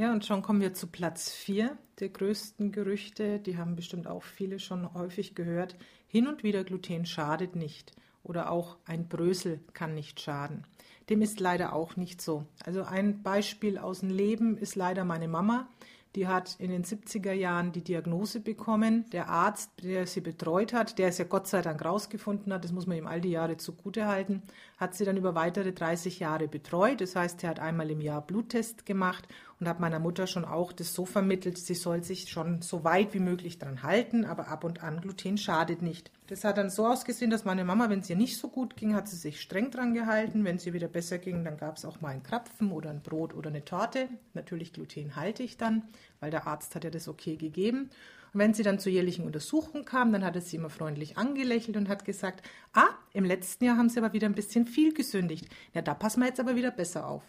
Ja, 0.00 0.12
und 0.12 0.24
schon 0.24 0.40
kommen 0.40 0.62
wir 0.62 0.72
zu 0.72 0.86
Platz 0.86 1.30
4 1.30 1.76
der 1.98 2.08
größten 2.08 2.72
Gerüchte. 2.72 3.38
Die 3.38 3.58
haben 3.58 3.76
bestimmt 3.76 4.06
auch 4.06 4.22
viele 4.22 4.58
schon 4.58 4.94
häufig 4.94 5.34
gehört. 5.34 5.76
Hin 6.06 6.26
und 6.26 6.42
wieder 6.42 6.64
Gluten 6.64 7.04
schadet 7.04 7.54
nicht. 7.54 7.92
Oder 8.22 8.50
auch 8.50 8.78
ein 8.86 9.08
Brösel 9.08 9.60
kann 9.74 9.94
nicht 9.94 10.18
schaden. 10.18 10.64
Dem 11.10 11.20
ist 11.20 11.38
leider 11.38 11.74
auch 11.74 11.96
nicht 11.96 12.22
so. 12.22 12.46
Also 12.64 12.82
ein 12.84 13.22
Beispiel 13.22 13.76
aus 13.76 14.00
dem 14.00 14.08
Leben 14.08 14.56
ist 14.56 14.74
leider 14.74 15.04
meine 15.04 15.28
Mama. 15.28 15.68
Die 16.16 16.26
hat 16.26 16.56
in 16.58 16.70
den 16.70 16.84
70er 16.84 17.32
Jahren 17.32 17.70
die 17.70 17.84
Diagnose 17.84 18.40
bekommen. 18.40 19.08
Der 19.12 19.28
Arzt, 19.28 19.70
der 19.82 20.06
sie 20.08 20.20
betreut 20.20 20.72
hat, 20.72 20.98
der 20.98 21.08
es 21.08 21.18
ja 21.18 21.24
Gott 21.24 21.46
sei 21.46 21.62
Dank 21.62 21.84
rausgefunden 21.84 22.52
hat, 22.52 22.64
das 22.64 22.72
muss 22.72 22.88
man 22.88 22.98
ihm 22.98 23.06
all 23.06 23.20
die 23.20 23.30
Jahre 23.30 23.56
zugute 23.58 24.06
halten, 24.06 24.42
hat 24.78 24.94
sie 24.94 25.04
dann 25.04 25.16
über 25.16 25.36
weitere 25.36 25.72
30 25.72 26.18
Jahre 26.18 26.48
betreut. 26.48 27.00
Das 27.00 27.14
heißt, 27.14 27.44
er 27.44 27.50
hat 27.50 27.60
einmal 27.60 27.90
im 27.90 28.00
Jahr 28.00 28.22
Bluttest 28.22 28.86
gemacht 28.86 29.28
und 29.60 29.68
hat 29.68 29.78
meiner 29.78 30.00
Mutter 30.00 30.26
schon 30.26 30.44
auch 30.44 30.72
das 30.72 30.94
so 30.94 31.04
vermittelt, 31.04 31.58
sie 31.58 31.74
soll 31.74 32.02
sich 32.02 32.28
schon 32.28 32.62
so 32.62 32.82
weit 32.82 33.14
wie 33.14 33.20
möglich 33.20 33.58
dran 33.58 33.82
halten, 33.82 34.24
aber 34.24 34.48
ab 34.48 34.64
und 34.64 34.82
an 34.82 35.00
Gluten 35.00 35.38
schadet 35.38 35.82
nicht. 35.82 36.10
Das 36.30 36.44
hat 36.44 36.58
dann 36.58 36.70
so 36.70 36.86
ausgesehen, 36.86 37.28
dass 37.28 37.44
meine 37.44 37.64
Mama, 37.64 37.90
wenn 37.90 37.98
es 37.98 38.08
ihr 38.08 38.14
nicht 38.14 38.38
so 38.38 38.46
gut 38.46 38.76
ging, 38.76 38.94
hat 38.94 39.08
sie 39.08 39.16
sich 39.16 39.40
streng 39.40 39.72
dran 39.72 39.94
gehalten. 39.94 40.44
Wenn 40.44 40.56
es 40.56 40.64
ihr 40.64 40.72
wieder 40.72 40.86
besser 40.86 41.18
ging, 41.18 41.42
dann 41.42 41.56
gab 41.56 41.76
es 41.76 41.84
auch 41.84 42.00
mal 42.00 42.10
einen 42.10 42.22
Krapfen 42.22 42.70
oder 42.70 42.88
ein 42.90 43.02
Brot 43.02 43.34
oder 43.34 43.50
eine 43.50 43.64
Torte. 43.64 44.08
Natürlich 44.32 44.72
glutenhaltig 44.72 45.58
dann, 45.58 45.82
weil 46.20 46.30
der 46.30 46.46
Arzt 46.46 46.76
hat 46.76 46.84
ja 46.84 46.90
das 46.90 47.08
okay 47.08 47.34
gegeben. 47.34 47.90
Und 48.32 48.38
wenn 48.38 48.54
sie 48.54 48.62
dann 48.62 48.78
zur 48.78 48.92
jährlichen 48.92 49.24
Untersuchung 49.24 49.84
kam, 49.84 50.12
dann 50.12 50.24
hat 50.24 50.36
er 50.36 50.40
sie 50.40 50.54
immer 50.54 50.70
freundlich 50.70 51.18
angelächelt 51.18 51.76
und 51.76 51.88
hat 51.88 52.04
gesagt, 52.04 52.48
ah, 52.74 52.90
im 53.12 53.24
letzten 53.24 53.64
Jahr 53.64 53.76
haben 53.76 53.88
sie 53.88 53.98
aber 53.98 54.12
wieder 54.12 54.28
ein 54.28 54.36
bisschen 54.36 54.66
viel 54.66 54.94
gesündigt. 54.94 55.48
Ja, 55.74 55.82
da 55.82 55.94
passen 55.94 56.20
wir 56.20 56.28
jetzt 56.28 56.38
aber 56.38 56.54
wieder 56.54 56.70
besser 56.70 57.08
auf. 57.08 57.24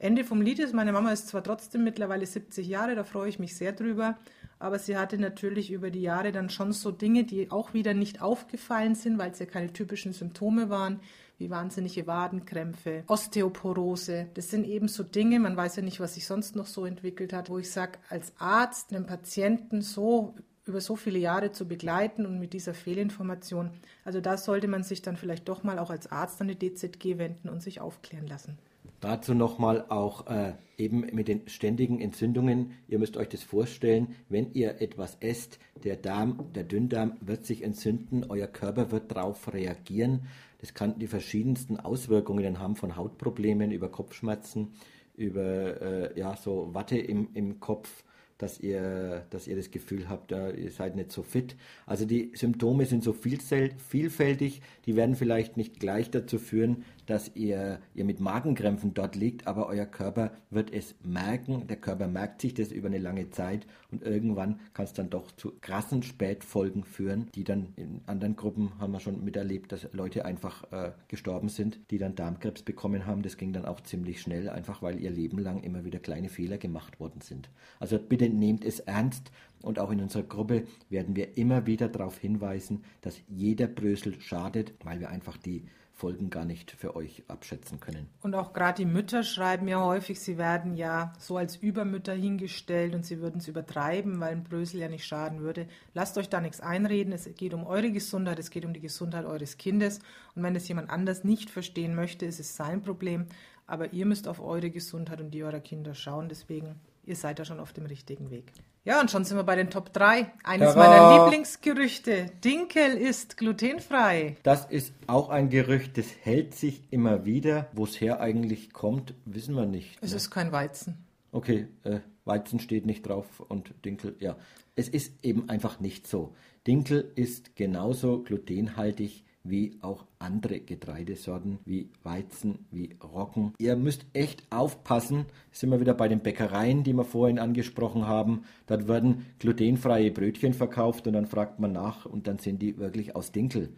Ende 0.00 0.24
vom 0.24 0.42
Lied 0.42 0.58
ist, 0.58 0.74
meine 0.74 0.92
Mama 0.92 1.12
ist 1.12 1.28
zwar 1.28 1.44
trotzdem 1.44 1.84
mittlerweile 1.84 2.26
70 2.26 2.66
Jahre, 2.66 2.96
da 2.96 3.04
freue 3.04 3.28
ich 3.28 3.38
mich 3.38 3.54
sehr 3.54 3.70
drüber, 3.70 4.18
aber 4.64 4.78
sie 4.78 4.96
hatte 4.96 5.18
natürlich 5.18 5.70
über 5.70 5.90
die 5.90 6.00
Jahre 6.00 6.32
dann 6.32 6.48
schon 6.48 6.72
so 6.72 6.90
Dinge, 6.90 7.24
die 7.24 7.50
auch 7.50 7.74
wieder 7.74 7.92
nicht 7.92 8.22
aufgefallen 8.22 8.94
sind, 8.94 9.18
weil 9.18 9.30
es 9.30 9.38
ja 9.38 9.44
keine 9.44 9.72
typischen 9.72 10.14
Symptome 10.14 10.70
waren, 10.70 11.00
wie 11.36 11.50
wahnsinnige 11.50 12.06
Wadenkrämpfe, 12.06 13.04
Osteoporose. 13.06 14.28
Das 14.32 14.48
sind 14.48 14.66
eben 14.66 14.88
so 14.88 15.02
Dinge, 15.02 15.38
man 15.38 15.54
weiß 15.54 15.76
ja 15.76 15.82
nicht, 15.82 16.00
was 16.00 16.14
sich 16.14 16.26
sonst 16.26 16.56
noch 16.56 16.66
so 16.66 16.86
entwickelt 16.86 17.34
hat, 17.34 17.50
wo 17.50 17.58
ich 17.58 17.70
sage, 17.70 17.98
als 18.08 18.32
Arzt 18.38 18.94
einen 18.94 19.04
Patienten 19.04 19.82
so 19.82 20.34
über 20.64 20.80
so 20.80 20.96
viele 20.96 21.18
Jahre 21.18 21.52
zu 21.52 21.68
begleiten 21.68 22.24
und 22.24 22.38
mit 22.38 22.54
dieser 22.54 22.72
Fehlinformation, 22.72 23.70
also 24.02 24.22
da 24.22 24.38
sollte 24.38 24.66
man 24.66 24.82
sich 24.82 25.02
dann 25.02 25.18
vielleicht 25.18 25.46
doch 25.46 25.62
mal 25.62 25.78
auch 25.78 25.90
als 25.90 26.10
Arzt 26.10 26.40
an 26.40 26.48
die 26.48 26.58
DZG 26.58 27.18
wenden 27.18 27.50
und 27.50 27.62
sich 27.62 27.82
aufklären 27.82 28.26
lassen. 28.26 28.58
Dazu 29.04 29.34
nochmal 29.34 29.84
auch 29.90 30.28
äh, 30.28 30.54
eben 30.78 31.00
mit 31.12 31.28
den 31.28 31.46
ständigen 31.46 32.00
Entzündungen. 32.00 32.70
Ihr 32.88 32.98
müsst 32.98 33.18
euch 33.18 33.28
das 33.28 33.42
vorstellen, 33.42 34.16
wenn 34.30 34.54
ihr 34.54 34.80
etwas 34.80 35.18
esst, 35.20 35.58
der 35.84 35.96
Darm, 35.96 36.50
der 36.54 36.64
Dünndarm 36.64 37.18
wird 37.20 37.44
sich 37.44 37.62
entzünden, 37.62 38.24
euer 38.30 38.46
Körper 38.46 38.90
wird 38.92 39.14
darauf 39.14 39.52
reagieren. 39.52 40.26
Das 40.56 40.72
kann 40.72 40.98
die 40.98 41.06
verschiedensten 41.06 41.78
Auswirkungen 41.78 42.60
haben, 42.60 42.76
von 42.76 42.96
Hautproblemen 42.96 43.72
über 43.72 43.90
Kopfschmerzen, 43.90 44.72
über 45.16 45.82
äh, 45.82 46.18
ja, 46.18 46.34
so 46.34 46.72
Watte 46.72 46.96
im, 46.96 47.28
im 47.34 47.60
Kopf 47.60 48.04
dass 48.38 48.58
ihr, 48.60 49.26
dass 49.30 49.46
ihr 49.46 49.56
das 49.56 49.70
Gefühl 49.70 50.08
habt, 50.08 50.32
ihr 50.32 50.70
seid 50.70 50.96
nicht 50.96 51.12
so 51.12 51.22
fit. 51.22 51.56
Also 51.86 52.04
die 52.04 52.32
Symptome 52.34 52.84
sind 52.86 53.04
so 53.04 53.12
vielfältig, 53.12 54.60
die 54.86 54.96
werden 54.96 55.14
vielleicht 55.14 55.56
nicht 55.56 55.78
gleich 55.78 56.10
dazu 56.10 56.38
führen, 56.38 56.84
dass 57.06 57.30
ihr, 57.36 57.78
ihr 57.94 58.04
mit 58.04 58.18
Magenkrämpfen 58.18 58.94
dort 58.94 59.14
liegt, 59.14 59.46
aber 59.46 59.68
euer 59.68 59.86
Körper 59.86 60.32
wird 60.50 60.72
es 60.72 60.96
merken. 61.04 61.66
Der 61.68 61.76
Körper 61.76 62.08
merkt 62.08 62.40
sich 62.40 62.54
das 62.54 62.72
über 62.72 62.88
eine 62.88 62.98
lange 62.98 63.30
Zeit 63.30 63.66
und 63.92 64.02
irgendwann 64.02 64.58
kann 64.72 64.86
es 64.86 64.92
dann 64.92 65.10
doch 65.10 65.30
zu 65.30 65.52
krassen 65.60 66.02
Spätfolgen 66.02 66.84
führen, 66.84 67.28
die 67.34 67.44
dann 67.44 67.68
in 67.76 68.00
anderen 68.06 68.34
Gruppen 68.34 68.72
haben 68.80 68.92
wir 68.92 69.00
schon 69.00 69.24
miterlebt, 69.24 69.70
dass 69.70 69.92
Leute 69.92 70.24
einfach 70.24 70.72
äh, 70.72 70.92
gestorben 71.06 71.48
sind, 71.48 71.78
die 71.90 71.98
dann 71.98 72.16
Darmkrebs 72.16 72.62
bekommen 72.62 73.06
haben. 73.06 73.22
Das 73.22 73.36
ging 73.36 73.52
dann 73.52 73.64
auch 73.64 73.80
ziemlich 73.80 74.20
schnell, 74.20 74.48
einfach 74.48 74.82
weil 74.82 75.00
ihr 75.00 75.10
Leben 75.10 75.38
lang 75.38 75.62
immer 75.62 75.84
wieder 75.84 76.00
kleine 76.00 76.28
Fehler 76.28 76.58
gemacht 76.58 76.98
worden 76.98 77.20
sind. 77.20 77.48
Also 77.78 77.98
bitte 77.98 78.24
bitte 78.24 78.36
nehmt 78.36 78.64
es 78.64 78.80
ernst 78.80 79.30
und 79.62 79.78
auch 79.78 79.90
in 79.90 80.00
unserer 80.00 80.22
Gruppe 80.22 80.66
werden 80.88 81.16
wir 81.16 81.36
immer 81.36 81.66
wieder 81.66 81.88
darauf 81.88 82.18
hinweisen, 82.18 82.84
dass 83.00 83.20
jeder 83.28 83.66
Brösel 83.66 84.20
schadet, 84.20 84.72
weil 84.82 85.00
wir 85.00 85.10
einfach 85.10 85.36
die 85.36 85.64
Folgen 85.96 86.28
gar 86.28 86.44
nicht 86.44 86.72
für 86.72 86.96
euch 86.96 87.22
abschätzen 87.28 87.78
können. 87.78 88.08
Und 88.20 88.34
auch 88.34 88.52
gerade 88.52 88.78
die 88.78 88.84
Mütter 88.84 89.22
schreiben 89.22 89.68
ja 89.68 89.80
häufig, 89.80 90.20
sie 90.20 90.38
werden 90.38 90.74
ja 90.74 91.12
so 91.20 91.36
als 91.36 91.54
Übermütter 91.54 92.12
hingestellt 92.12 92.96
und 92.96 93.06
sie 93.06 93.20
würden 93.20 93.38
es 93.38 93.46
übertreiben, 93.46 94.18
weil 94.18 94.32
ein 94.32 94.42
Brösel 94.42 94.80
ja 94.80 94.88
nicht 94.88 95.06
schaden 95.06 95.40
würde. 95.40 95.68
Lasst 95.94 96.18
euch 96.18 96.28
da 96.28 96.40
nichts 96.40 96.60
einreden. 96.60 97.12
Es 97.12 97.32
geht 97.36 97.54
um 97.54 97.64
eure 97.64 97.92
Gesundheit, 97.92 98.40
es 98.40 98.50
geht 98.50 98.64
um 98.64 98.72
die 98.72 98.80
Gesundheit 98.80 99.24
eures 99.24 99.56
Kindes. 99.56 100.00
Und 100.34 100.42
wenn 100.42 100.56
es 100.56 100.66
jemand 100.66 100.90
anders 100.90 101.22
nicht 101.22 101.48
verstehen 101.48 101.94
möchte, 101.94 102.26
ist 102.26 102.40
es 102.40 102.56
sein 102.56 102.82
Problem. 102.82 103.26
Aber 103.68 103.92
ihr 103.92 104.04
müsst 104.04 104.26
auf 104.26 104.40
eure 104.40 104.70
Gesundheit 104.70 105.20
und 105.20 105.30
die 105.30 105.44
eurer 105.44 105.60
Kinder 105.60 105.94
schauen. 105.94 106.28
Deswegen 106.28 106.80
ihr 107.06 107.16
seid 107.16 107.38
da 107.38 107.44
schon 107.44 107.60
auf 107.60 107.72
dem 107.72 107.86
richtigen 107.86 108.30
Weg. 108.30 108.52
Ja, 108.84 109.00
und 109.00 109.10
schon 109.10 109.24
sind 109.24 109.36
wir 109.38 109.44
bei 109.44 109.56
den 109.56 109.70
Top 109.70 109.92
3. 109.92 110.30
Eines 110.44 110.74
Tada. 110.74 110.78
meiner 110.78 111.24
Lieblingsgerüchte. 111.24 112.26
Dinkel 112.44 112.96
ist 112.96 113.38
glutenfrei. 113.38 114.36
Das 114.42 114.66
ist 114.66 114.92
auch 115.06 115.30
ein 115.30 115.48
Gerücht, 115.48 115.96
das 115.96 116.06
hält 116.22 116.54
sich 116.54 116.82
immer 116.90 117.24
wieder. 117.24 117.68
Wo 117.72 117.84
es 117.84 118.00
her 118.00 118.20
eigentlich 118.20 118.72
kommt, 118.72 119.14
wissen 119.24 119.54
wir 119.54 119.64
nicht. 119.64 119.96
Es 120.02 120.10
ne? 120.10 120.16
ist 120.16 120.30
kein 120.30 120.52
Weizen. 120.52 120.98
Okay, 121.32 121.68
äh, 121.84 122.00
Weizen 122.26 122.60
steht 122.60 122.84
nicht 122.84 123.06
drauf 123.06 123.40
und 123.48 123.74
Dinkel, 123.84 124.16
ja. 124.20 124.36
Es 124.76 124.88
ist 124.88 125.24
eben 125.24 125.48
einfach 125.48 125.80
nicht 125.80 126.06
so. 126.06 126.34
Dinkel 126.66 127.12
ist 127.14 127.56
genauso 127.56 128.22
glutenhaltig 128.22 129.24
wie 129.44 129.76
auch 129.82 130.06
andere 130.18 130.60
Getreidesorten 130.60 131.58
wie 131.64 131.90
Weizen, 132.02 132.66
wie 132.70 132.96
Roggen. 133.02 133.52
Ihr 133.58 133.76
müsst 133.76 134.06
echt 134.14 134.42
aufpassen, 134.50 135.26
sind 135.52 135.70
wir 135.70 135.80
wieder 135.80 135.94
bei 135.94 136.08
den 136.08 136.20
Bäckereien, 136.20 136.82
die 136.82 136.94
wir 136.94 137.04
vorhin 137.04 137.38
angesprochen 137.38 138.06
haben. 138.06 138.44
Dort 138.66 138.88
werden 138.88 139.26
glutenfreie 139.38 140.10
Brötchen 140.10 140.54
verkauft 140.54 141.06
und 141.06 141.12
dann 141.12 141.26
fragt 141.26 141.60
man 141.60 141.72
nach 141.72 142.06
und 142.06 142.26
dann 142.26 142.38
sind 142.38 142.62
die 142.62 142.78
wirklich 142.78 143.14
aus 143.14 143.30
Dinkel 143.32 143.70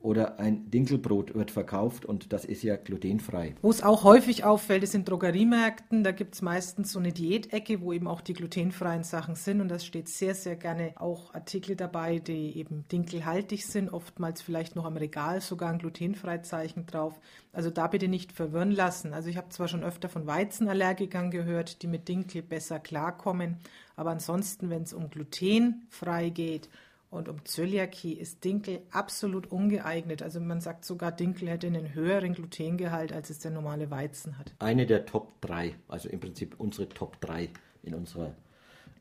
oder 0.00 0.38
ein 0.38 0.70
Dinkelbrot 0.70 1.34
wird 1.34 1.50
verkauft 1.50 2.04
und 2.04 2.32
das 2.32 2.44
ist 2.44 2.62
ja 2.62 2.76
glutenfrei. 2.76 3.56
Wo 3.62 3.70
es 3.70 3.82
auch 3.82 4.04
häufig 4.04 4.44
auffällt, 4.44 4.84
ist 4.84 4.94
in 4.94 5.04
Drogeriemärkten. 5.04 6.04
Da 6.04 6.12
gibt 6.12 6.34
es 6.34 6.42
meistens 6.42 6.92
so 6.92 7.00
eine 7.00 7.12
Diätecke, 7.12 7.80
wo 7.80 7.92
eben 7.92 8.06
auch 8.06 8.20
die 8.20 8.34
glutenfreien 8.34 9.02
Sachen 9.02 9.34
sind 9.34 9.60
und 9.60 9.68
da 9.68 9.78
steht 9.80 10.08
sehr, 10.08 10.36
sehr 10.36 10.54
gerne 10.54 10.92
auch 10.96 11.34
Artikel 11.34 11.74
dabei, 11.74 12.20
die 12.20 12.56
eben 12.56 12.84
dinkelhaltig 12.92 13.66
sind, 13.66 13.92
oftmals 13.92 14.40
vielleicht 14.40 14.76
noch 14.76 14.84
am 14.84 14.96
Regal 14.96 15.40
sogar 15.40 15.70
ein 15.70 15.78
glutenfreizeichen 15.78 16.86
drauf. 16.86 17.18
Also 17.52 17.70
da 17.70 17.88
bitte 17.88 18.06
nicht 18.06 18.30
verwirren 18.30 18.70
lassen. 18.70 19.12
Also 19.12 19.28
ich 19.28 19.36
habe 19.36 19.48
zwar 19.48 19.66
schon 19.66 19.82
öfter 19.82 20.08
von 20.08 20.28
Weizenallergikern 20.28 21.32
gehört, 21.32 21.82
die 21.82 21.88
mit 21.88 22.06
Dinkel 22.06 22.42
besser 22.42 22.78
klarkommen, 22.78 23.56
aber 23.96 24.10
ansonsten, 24.10 24.70
wenn 24.70 24.82
es 24.82 24.92
um 24.92 25.10
glutenfrei 25.10 26.30
geht, 26.30 26.68
und 27.10 27.28
um 27.28 27.44
Zöliakie 27.44 28.12
ist 28.12 28.44
Dinkel 28.44 28.82
absolut 28.90 29.50
ungeeignet. 29.50 30.22
Also 30.22 30.40
man 30.40 30.60
sagt 30.60 30.84
sogar, 30.84 31.10
Dinkel 31.10 31.48
hätte 31.48 31.66
einen 31.66 31.94
höheren 31.94 32.34
Glutengehalt, 32.34 33.12
als 33.12 33.30
es 33.30 33.38
der 33.38 33.50
normale 33.50 33.90
Weizen 33.90 34.38
hat. 34.38 34.52
Eine 34.58 34.86
der 34.86 35.06
Top 35.06 35.40
3, 35.40 35.74
also 35.88 36.08
im 36.08 36.20
Prinzip 36.20 36.56
unsere 36.58 36.88
Top 36.88 37.20
3 37.20 37.48
in 37.82 37.94
unserer 37.94 38.34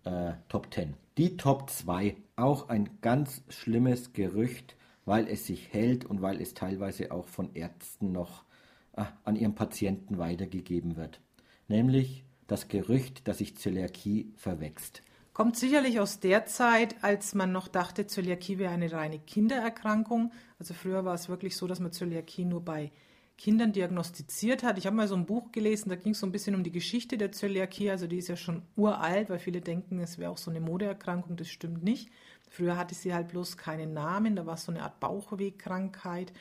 äh, 0.05 0.33
Top 0.47 0.73
10. 0.73 0.93
Die 1.17 1.35
Top 1.35 1.69
2, 1.69 2.15
auch 2.37 2.69
ein 2.69 2.89
ganz 3.01 3.43
schlimmes 3.49 4.13
Gerücht, 4.13 4.77
weil 5.05 5.27
es 5.27 5.45
sich 5.45 5.73
hält 5.73 6.05
und 6.05 6.21
weil 6.21 6.41
es 6.41 6.53
teilweise 6.53 7.11
auch 7.11 7.27
von 7.27 7.53
Ärzten 7.55 8.11
noch 8.13 8.45
äh, 8.93 9.03
an 9.25 9.35
ihren 9.35 9.55
Patienten 9.55 10.17
weitergegeben 10.17 10.95
wird. 10.95 11.19
Nämlich 11.67 12.23
das 12.47 12.69
Gerücht, 12.69 13.27
dass 13.27 13.39
sich 13.39 13.57
Zöliakie 13.57 14.31
verwächst. 14.37 15.01
Kommt 15.37 15.55
sicherlich 15.55 15.99
aus 15.99 16.19
der 16.19 16.47
Zeit, 16.47 16.95
als 17.03 17.35
man 17.35 17.51
noch 17.51 17.67
dachte, 17.67 18.07
Zöliakie 18.07 18.57
wäre 18.57 18.73
eine 18.73 18.91
reine 18.91 19.19
Kindererkrankung. 19.19 20.31
Also 20.57 20.73
früher 20.73 21.05
war 21.05 21.13
es 21.13 21.29
wirklich 21.29 21.55
so, 21.55 21.67
dass 21.67 21.79
man 21.79 21.91
Zöliakie 21.91 22.43
nur 22.43 22.65
bei 22.65 22.91
Kindern 23.37 23.71
diagnostiziert 23.71 24.63
hat. 24.63 24.79
Ich 24.79 24.87
habe 24.87 24.95
mal 24.95 25.07
so 25.07 25.13
ein 25.13 25.27
Buch 25.27 25.51
gelesen, 25.51 25.89
da 25.89 25.95
ging 25.95 26.13
es 26.13 26.21
so 26.21 26.25
ein 26.25 26.31
bisschen 26.31 26.55
um 26.55 26.63
die 26.63 26.71
Geschichte 26.71 27.19
der 27.19 27.31
Zöliakie. 27.31 27.91
Also 27.91 28.07
die 28.07 28.17
ist 28.17 28.29
ja 28.29 28.35
schon 28.35 28.63
uralt, 28.75 29.29
weil 29.29 29.37
viele 29.37 29.61
denken, 29.61 29.99
es 29.99 30.17
wäre 30.17 30.31
auch 30.31 30.39
so 30.39 30.49
eine 30.49 30.59
Modeerkrankung. 30.59 31.37
Das 31.37 31.49
stimmt 31.49 31.83
nicht. 31.83 32.09
Früher 32.49 32.75
hatte 32.75 32.95
sie 32.95 33.13
halt 33.13 33.27
bloß 33.27 33.57
keinen 33.57 33.93
Namen. 33.93 34.35
Da 34.35 34.47
war 34.47 34.55
es 34.55 34.65
so 34.65 34.71
eine 34.71 34.81
Art 34.81 34.99
Bauchwegkrankheit 34.99 36.33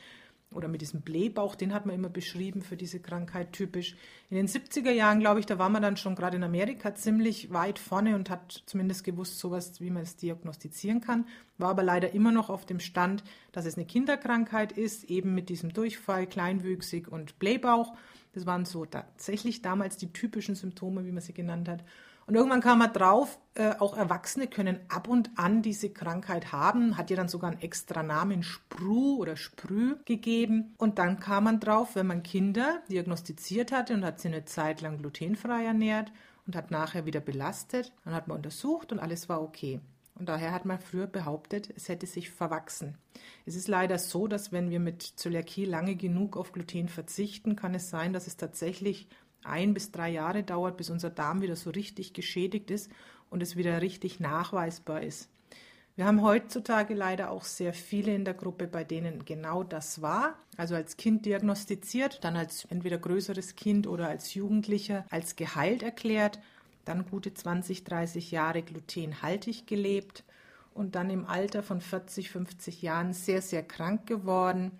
oder 0.53 0.67
mit 0.67 0.81
diesem 0.81 1.01
Blähbauch, 1.01 1.55
den 1.55 1.73
hat 1.73 1.85
man 1.85 1.95
immer 1.95 2.09
beschrieben 2.09 2.61
für 2.61 2.77
diese 2.77 2.99
Krankheit 2.99 3.51
typisch. 3.51 3.95
In 4.29 4.37
den 4.37 4.47
70er 4.47 4.91
Jahren, 4.91 5.19
glaube 5.19 5.39
ich, 5.39 5.45
da 5.45 5.59
war 5.59 5.69
man 5.69 5.81
dann 5.81 5.97
schon 5.97 6.15
gerade 6.15 6.37
in 6.37 6.43
Amerika 6.43 6.95
ziemlich 6.95 7.51
weit 7.51 7.79
vorne 7.79 8.15
und 8.15 8.29
hat 8.29 8.63
zumindest 8.65 9.03
gewusst, 9.03 9.39
sowas, 9.39 9.81
wie 9.81 9.89
man 9.89 10.03
es 10.03 10.15
diagnostizieren 10.15 11.01
kann, 11.01 11.25
war 11.57 11.69
aber 11.69 11.83
leider 11.83 12.13
immer 12.13 12.31
noch 12.31 12.49
auf 12.49 12.65
dem 12.65 12.79
Stand, 12.79 13.23
dass 13.51 13.65
es 13.65 13.75
eine 13.75 13.85
Kinderkrankheit 13.85 14.71
ist, 14.71 15.03
eben 15.05 15.33
mit 15.35 15.49
diesem 15.49 15.73
Durchfall, 15.73 16.27
kleinwüchsig 16.27 17.07
und 17.07 17.39
Blähbauch. 17.39 17.93
Das 18.37 18.45
waren 18.45 18.65
so 18.65 18.85
tatsächlich 18.85 19.63
damals 19.63 19.97
die 19.97 20.13
typischen 20.13 20.53
Symptome, 20.53 21.03
wie 21.05 21.11
man 21.11 21.23
sie 21.23 21.33
genannt 21.33 21.67
hat. 21.67 21.83
Und 22.27 22.35
irgendwann 22.35 22.61
kam 22.61 22.81
er 22.81 22.89
drauf, 22.89 23.39
äh, 23.55 23.73
auch 23.79 23.97
Erwachsene 23.97 24.45
können 24.45 24.79
ab 24.89 25.07
und 25.07 25.31
an 25.37 25.63
diese 25.63 25.89
Krankheit 25.89 26.51
haben, 26.51 26.97
hat 26.97 27.09
ihr 27.09 27.17
dann 27.17 27.29
sogar 27.29 27.49
einen 27.49 27.61
extra 27.61 28.03
Namen 28.03 28.43
Spru 28.43 29.15
oder 29.15 29.37
Sprü 29.37 29.95
gegeben. 30.05 30.75
Und 30.77 30.99
dann 30.99 31.19
kam 31.19 31.45
man 31.45 31.59
drauf, 31.59 31.95
wenn 31.95 32.05
man 32.05 32.21
Kinder 32.21 32.83
diagnostiziert 32.91 33.71
hatte 33.71 33.95
und 33.95 34.05
hat 34.05 34.19
sie 34.19 34.27
eine 34.27 34.45
Zeit 34.45 34.81
lang 34.81 34.99
glutenfrei 34.99 35.65
ernährt 35.65 36.11
und 36.45 36.55
hat 36.55 36.69
nachher 36.69 37.07
wieder 37.07 37.21
belastet, 37.21 37.91
dann 38.05 38.13
hat 38.13 38.27
man 38.27 38.37
untersucht 38.37 38.91
und 38.91 38.99
alles 38.99 39.29
war 39.29 39.41
okay. 39.41 39.81
Und 40.17 40.27
daher 40.29 40.51
hat 40.51 40.65
man 40.65 40.79
früher 40.79 41.07
behauptet, 41.07 41.71
es 41.75 41.89
hätte 41.89 42.07
sich 42.07 42.31
verwachsen. 42.31 42.97
Es 43.45 43.55
ist 43.55 43.67
leider 43.67 43.99
so, 43.99 44.27
dass 44.27 44.51
wenn 44.51 44.69
wir 44.69 44.79
mit 44.79 45.03
Zöliakie 45.03 45.65
lange 45.65 45.95
genug 45.95 46.37
auf 46.37 46.51
Gluten 46.51 46.89
verzichten, 46.89 47.55
kann 47.55 47.75
es 47.75 47.89
sein, 47.89 48.13
dass 48.13 48.25
es 48.25 48.35
tatsächlich 48.37 49.07
ein 49.43 49.73
bis 49.73 49.91
drei 49.91 50.09
Jahre 50.09 50.43
dauert, 50.43 50.77
bis 50.77 50.89
unser 50.89 51.11
Darm 51.11 51.41
wieder 51.41 51.55
so 51.55 51.69
richtig 51.69 52.13
geschädigt 52.13 52.71
ist 52.71 52.91
und 53.29 53.43
es 53.43 53.55
wieder 53.55 53.81
richtig 53.81 54.19
nachweisbar 54.19 55.03
ist. 55.03 55.29
Wir 55.95 56.05
haben 56.05 56.21
heutzutage 56.21 56.93
leider 56.93 57.31
auch 57.31 57.43
sehr 57.43 57.73
viele 57.73 58.13
in 58.13 58.23
der 58.23 58.35
Gruppe, 58.35 58.67
bei 58.67 58.83
denen 58.83 59.25
genau 59.25 59.63
das 59.63 60.01
war. 60.01 60.35
Also 60.55 60.75
als 60.75 60.95
Kind 60.95 61.25
diagnostiziert, 61.25 62.23
dann 62.23 62.35
als 62.35 62.65
entweder 62.65 62.99
größeres 62.99 63.55
Kind 63.55 63.87
oder 63.87 64.07
als 64.07 64.35
Jugendlicher 64.35 65.05
als 65.09 65.35
geheilt 65.35 65.81
erklärt, 65.81 66.39
dann 66.87 67.05
gute 67.05 67.33
20, 67.33 67.83
30 67.83 68.31
Jahre 68.31 68.61
glutenhaltig 68.63 69.67
gelebt 69.67 70.23
und 70.73 70.95
dann 70.95 71.09
im 71.09 71.25
Alter 71.25 71.63
von 71.63 71.81
40, 71.81 72.29
50 72.29 72.81
Jahren 72.81 73.13
sehr, 73.13 73.41
sehr 73.41 73.63
krank 73.63 74.05
geworden. 74.05 74.71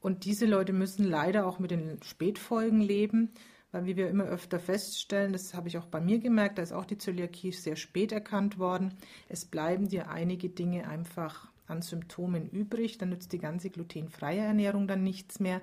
Und 0.00 0.24
diese 0.24 0.46
Leute 0.46 0.72
müssen 0.72 1.04
leider 1.04 1.46
auch 1.46 1.58
mit 1.58 1.70
den 1.70 2.02
Spätfolgen 2.02 2.80
leben 2.80 3.30
weil 3.72 3.86
wie 3.86 3.96
wir 3.96 4.08
immer 4.08 4.24
öfter 4.24 4.58
feststellen, 4.58 5.32
das 5.32 5.54
habe 5.54 5.68
ich 5.68 5.78
auch 5.78 5.86
bei 5.86 6.00
mir 6.00 6.18
gemerkt, 6.18 6.58
da 6.58 6.62
ist 6.62 6.72
auch 6.72 6.84
die 6.84 6.98
Zöliakie 6.98 7.52
sehr 7.52 7.76
spät 7.76 8.12
erkannt 8.12 8.58
worden. 8.58 8.94
Es 9.28 9.44
bleiben 9.44 9.88
dir 9.88 10.10
einige 10.10 10.48
Dinge 10.48 10.88
einfach 10.88 11.48
an 11.66 11.82
Symptomen 11.82 12.48
übrig, 12.48 12.98
dann 12.98 13.10
nützt 13.10 13.32
die 13.32 13.38
ganze 13.38 13.70
glutenfreie 13.70 14.40
Ernährung 14.40 14.88
dann 14.88 15.04
nichts 15.04 15.38
mehr. 15.38 15.60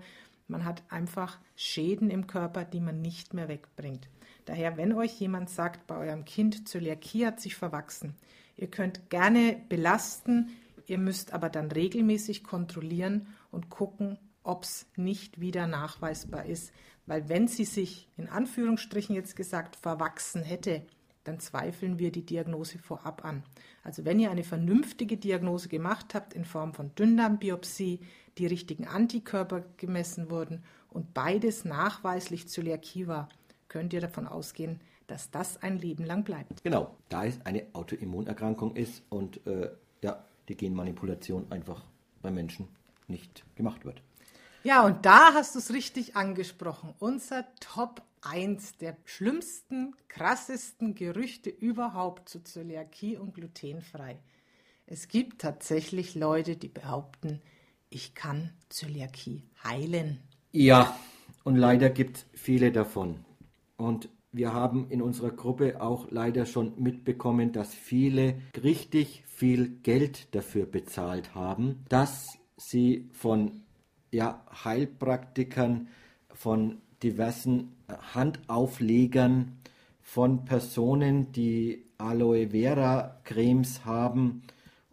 Man 0.48 0.64
hat 0.64 0.84
einfach 0.90 1.38
Schäden 1.58 2.10
im 2.10 2.28
Körper, 2.28 2.64
die 2.64 2.80
man 2.80 3.02
nicht 3.02 3.34
mehr 3.34 3.50
wegbringt. 3.50 4.08
Daher, 4.48 4.78
wenn 4.78 4.94
euch 4.94 5.20
jemand 5.20 5.50
sagt, 5.50 5.88
bei 5.88 5.98
eurem 5.98 6.24
Kind 6.24 6.70
Zöliakie 6.70 7.26
hat 7.26 7.42
sich 7.42 7.56
verwachsen, 7.58 8.16
ihr 8.56 8.72
könnt 8.72 9.10
gerne 9.10 9.62
belasten, 9.68 10.52
ihr 10.86 10.98
müsst 10.98 11.34
aber 11.34 11.50
dann 11.50 11.70
regelmäßig 11.70 12.46
kontrollieren 12.46 13.28
und 13.52 13.70
gucken, 13.70 14.18
ob 14.44 14.64
es 14.64 14.86
nicht 14.96 15.42
wieder 15.42 15.68
nachweisbar 15.68 16.46
ist, 16.46 16.72
weil 17.06 17.28
wenn 17.28 17.50
sie 17.50 17.66
sich 17.66 18.08
in 18.16 18.30
Anführungsstrichen 18.30 19.14
jetzt 19.14 19.36
gesagt 19.36 19.76
verwachsen 19.76 20.44
hätte, 20.44 20.82
dann 21.26 21.42
zweifeln 21.42 22.00
wir 22.00 22.14
die 22.14 22.26
Diagnose 22.26 22.80
vorab 22.80 23.26
an. 23.26 23.44
Also 23.84 24.06
wenn 24.06 24.18
ihr 24.18 24.32
eine 24.32 24.46
vernünftige 24.46 25.18
Diagnose 25.18 25.68
gemacht 25.68 26.16
habt 26.16 26.34
in 26.34 26.46
Form 26.46 26.74
von 26.74 26.96
Dünndarmbiopsie, 26.96 28.00
die 28.38 28.46
richtigen 28.46 28.88
Antikörper 28.88 29.66
gemessen 29.76 30.30
wurden 30.30 30.64
und 30.90 31.14
beides 31.14 31.66
nachweislich 31.66 32.48
Zöliakie 32.48 33.08
war, 33.08 33.28
könnt 33.68 33.94
ihr 33.94 34.02
davon 34.02 34.28
ausgehen, 34.28 34.80
dass 35.08 35.32
das 35.32 35.62
ein 35.64 35.78
Leben 35.80 36.06
lang 36.06 36.24
bleibt. 36.24 36.64
Genau, 36.64 36.96
da 37.10 37.26
es 37.26 37.40
eine 37.46 37.66
Autoimmunerkrankung 37.74 38.76
ist 38.76 39.04
und 39.10 39.46
äh, 39.48 39.72
ja, 40.02 40.24
die 40.50 40.56
Genmanipulation 40.56 41.52
einfach 41.52 41.84
bei 42.22 42.32
Menschen 42.32 42.68
nicht 43.08 43.44
gemacht 43.56 43.86
wird. 43.86 44.02
Ja, 44.64 44.86
und 44.86 45.06
da 45.06 45.34
hast 45.34 45.56
du 45.56 45.60
es 45.60 45.72
richtig 45.72 46.16
angesprochen. 46.16 46.94
Unser 47.00 47.46
Top 47.62 48.02
1 48.22 48.78
der 48.78 48.98
schlimmsten, 49.06 49.96
krassesten 50.10 50.96
Gerüchte 50.96 51.50
überhaupt 51.50 52.28
zu 52.28 52.44
Zöliakie 52.44 53.18
und 53.18 53.34
glutenfrei. 53.34 54.20
Es 54.86 55.08
gibt 55.08 55.42
tatsächlich 55.42 56.16
Leute, 56.16 56.58
die 56.58 56.68
behaupten, 56.68 57.42
ich 57.90 58.16
kann 58.16 58.54
Zöliakie 58.70 59.44
heilen. 59.64 60.20
Ja, 60.52 60.98
und 61.44 61.56
leider 61.56 61.90
gibt 61.90 62.18
es 62.18 62.26
viele 62.34 62.72
davon. 62.72 63.24
Und 63.78 64.10
wir 64.32 64.54
haben 64.54 64.90
in 64.90 65.02
unserer 65.02 65.32
Gruppe 65.32 65.82
auch 65.82 66.12
leider 66.12 66.46
schon 66.46 66.74
mitbekommen, 66.82 67.54
dass 67.54 67.74
viele 67.74 68.42
richtig 68.64 69.24
viel 69.26 69.70
Geld 69.84 70.34
dafür 70.36 70.66
bezahlt 70.66 71.34
haben, 71.36 71.86
dass 71.90 72.38
sie 72.58 73.10
von 73.14 73.62
ja, 74.12 74.44
Heilpraktikern, 74.64 75.88
von 76.34 76.82
diversen 77.04 77.76
Handauflegern, 78.14 79.58
von 80.02 80.46
Personen, 80.46 81.32
die 81.32 81.86
Aloe 81.98 82.50
Vera 82.50 83.20
Cremes 83.24 83.86
haben 83.86 84.44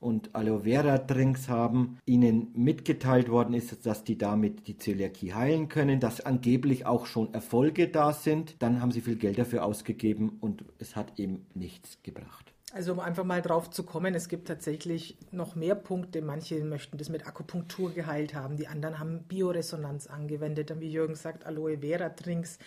und 0.05 0.35
Aloe 0.35 0.61
Vera 0.61 0.99
Drinks 0.99 1.49
haben, 1.49 1.99
ihnen 2.05 2.49
mitgeteilt 2.55 3.31
worden 3.31 3.55
ist, 3.55 3.87
dass 3.87 4.05
die 4.05 4.19
damit 4.19 4.69
die 4.69 4.77
Zöliakie 4.77 5.33
heilen 5.33 5.69
können, 5.69 5.99
dass 5.99 6.21
angeblich 6.21 6.85
auch 6.85 7.07
schon 7.07 7.33
Erfolge 7.33 7.89
da 7.89 8.13
sind. 8.13 8.63
Dann 8.63 8.83
haben 8.83 8.93
sie 8.93 9.01
viel 9.01 9.17
Geld 9.17 9.39
dafür 9.39 9.65
ausgegeben 9.65 10.37
und 10.41 10.65
es 10.79 10.95
hat 10.95 11.19
eben 11.19 11.47
nichts 11.55 11.99
gebracht. 12.03 12.53
Also 12.75 12.93
um 12.93 12.99
einfach 12.99 13.25
mal 13.25 13.41
drauf 13.41 13.71
zu 13.71 13.85
kommen, 13.85 14.15
es 14.15 14.29
gibt 14.29 14.49
tatsächlich 14.49 15.17
noch 15.31 15.55
mehr 15.55 15.77
Punkte. 15.77 16.23
Manche 16.23 16.65
möchten 16.65 16.99
das 16.99 17.09
mit 17.09 17.25
Akupunktur 17.27 17.93
geheilt 17.93 18.35
haben, 18.35 18.57
die 18.57 18.67
anderen 18.67 18.99
haben 18.99 19.23
Bioresonanz 19.23 20.09
angewendet, 20.09 20.71
dann 20.71 20.81
wie 20.81 20.91
Jürgen 20.91 21.15
sagt, 21.15 21.47
Aloe 21.47 21.79
Vera 21.79 22.09
Drinks, 22.09 22.59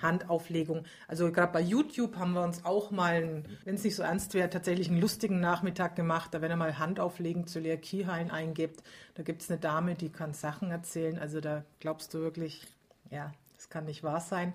Handauflegung. 0.00 0.84
Also 1.08 1.32
gerade 1.32 1.52
bei 1.52 1.60
YouTube 1.60 2.16
haben 2.16 2.32
wir 2.32 2.42
uns 2.42 2.64
auch 2.64 2.90
mal, 2.90 3.44
wenn 3.64 3.74
es 3.74 3.84
nicht 3.84 3.96
so 3.96 4.02
ernst 4.02 4.34
wäre, 4.34 4.50
tatsächlich 4.50 4.88
einen 4.88 5.00
lustigen 5.00 5.40
Nachmittag 5.40 5.96
gemacht. 5.96 6.34
Da 6.34 6.42
wenn 6.42 6.50
er 6.50 6.56
mal 6.56 6.78
Handauflegen 6.78 7.46
zu 7.46 7.60
Leakiehain 7.60 8.30
eingibt, 8.30 8.82
da 9.14 9.22
gibt 9.22 9.42
es 9.42 9.50
eine 9.50 9.58
Dame, 9.58 9.94
die 9.94 10.10
kann 10.10 10.34
Sachen 10.34 10.70
erzählen. 10.70 11.18
Also 11.18 11.40
da 11.40 11.64
glaubst 11.80 12.12
du 12.12 12.18
wirklich, 12.18 12.66
ja, 13.10 13.32
das 13.56 13.70
kann 13.70 13.86
nicht 13.86 14.02
wahr 14.02 14.20
sein. 14.20 14.52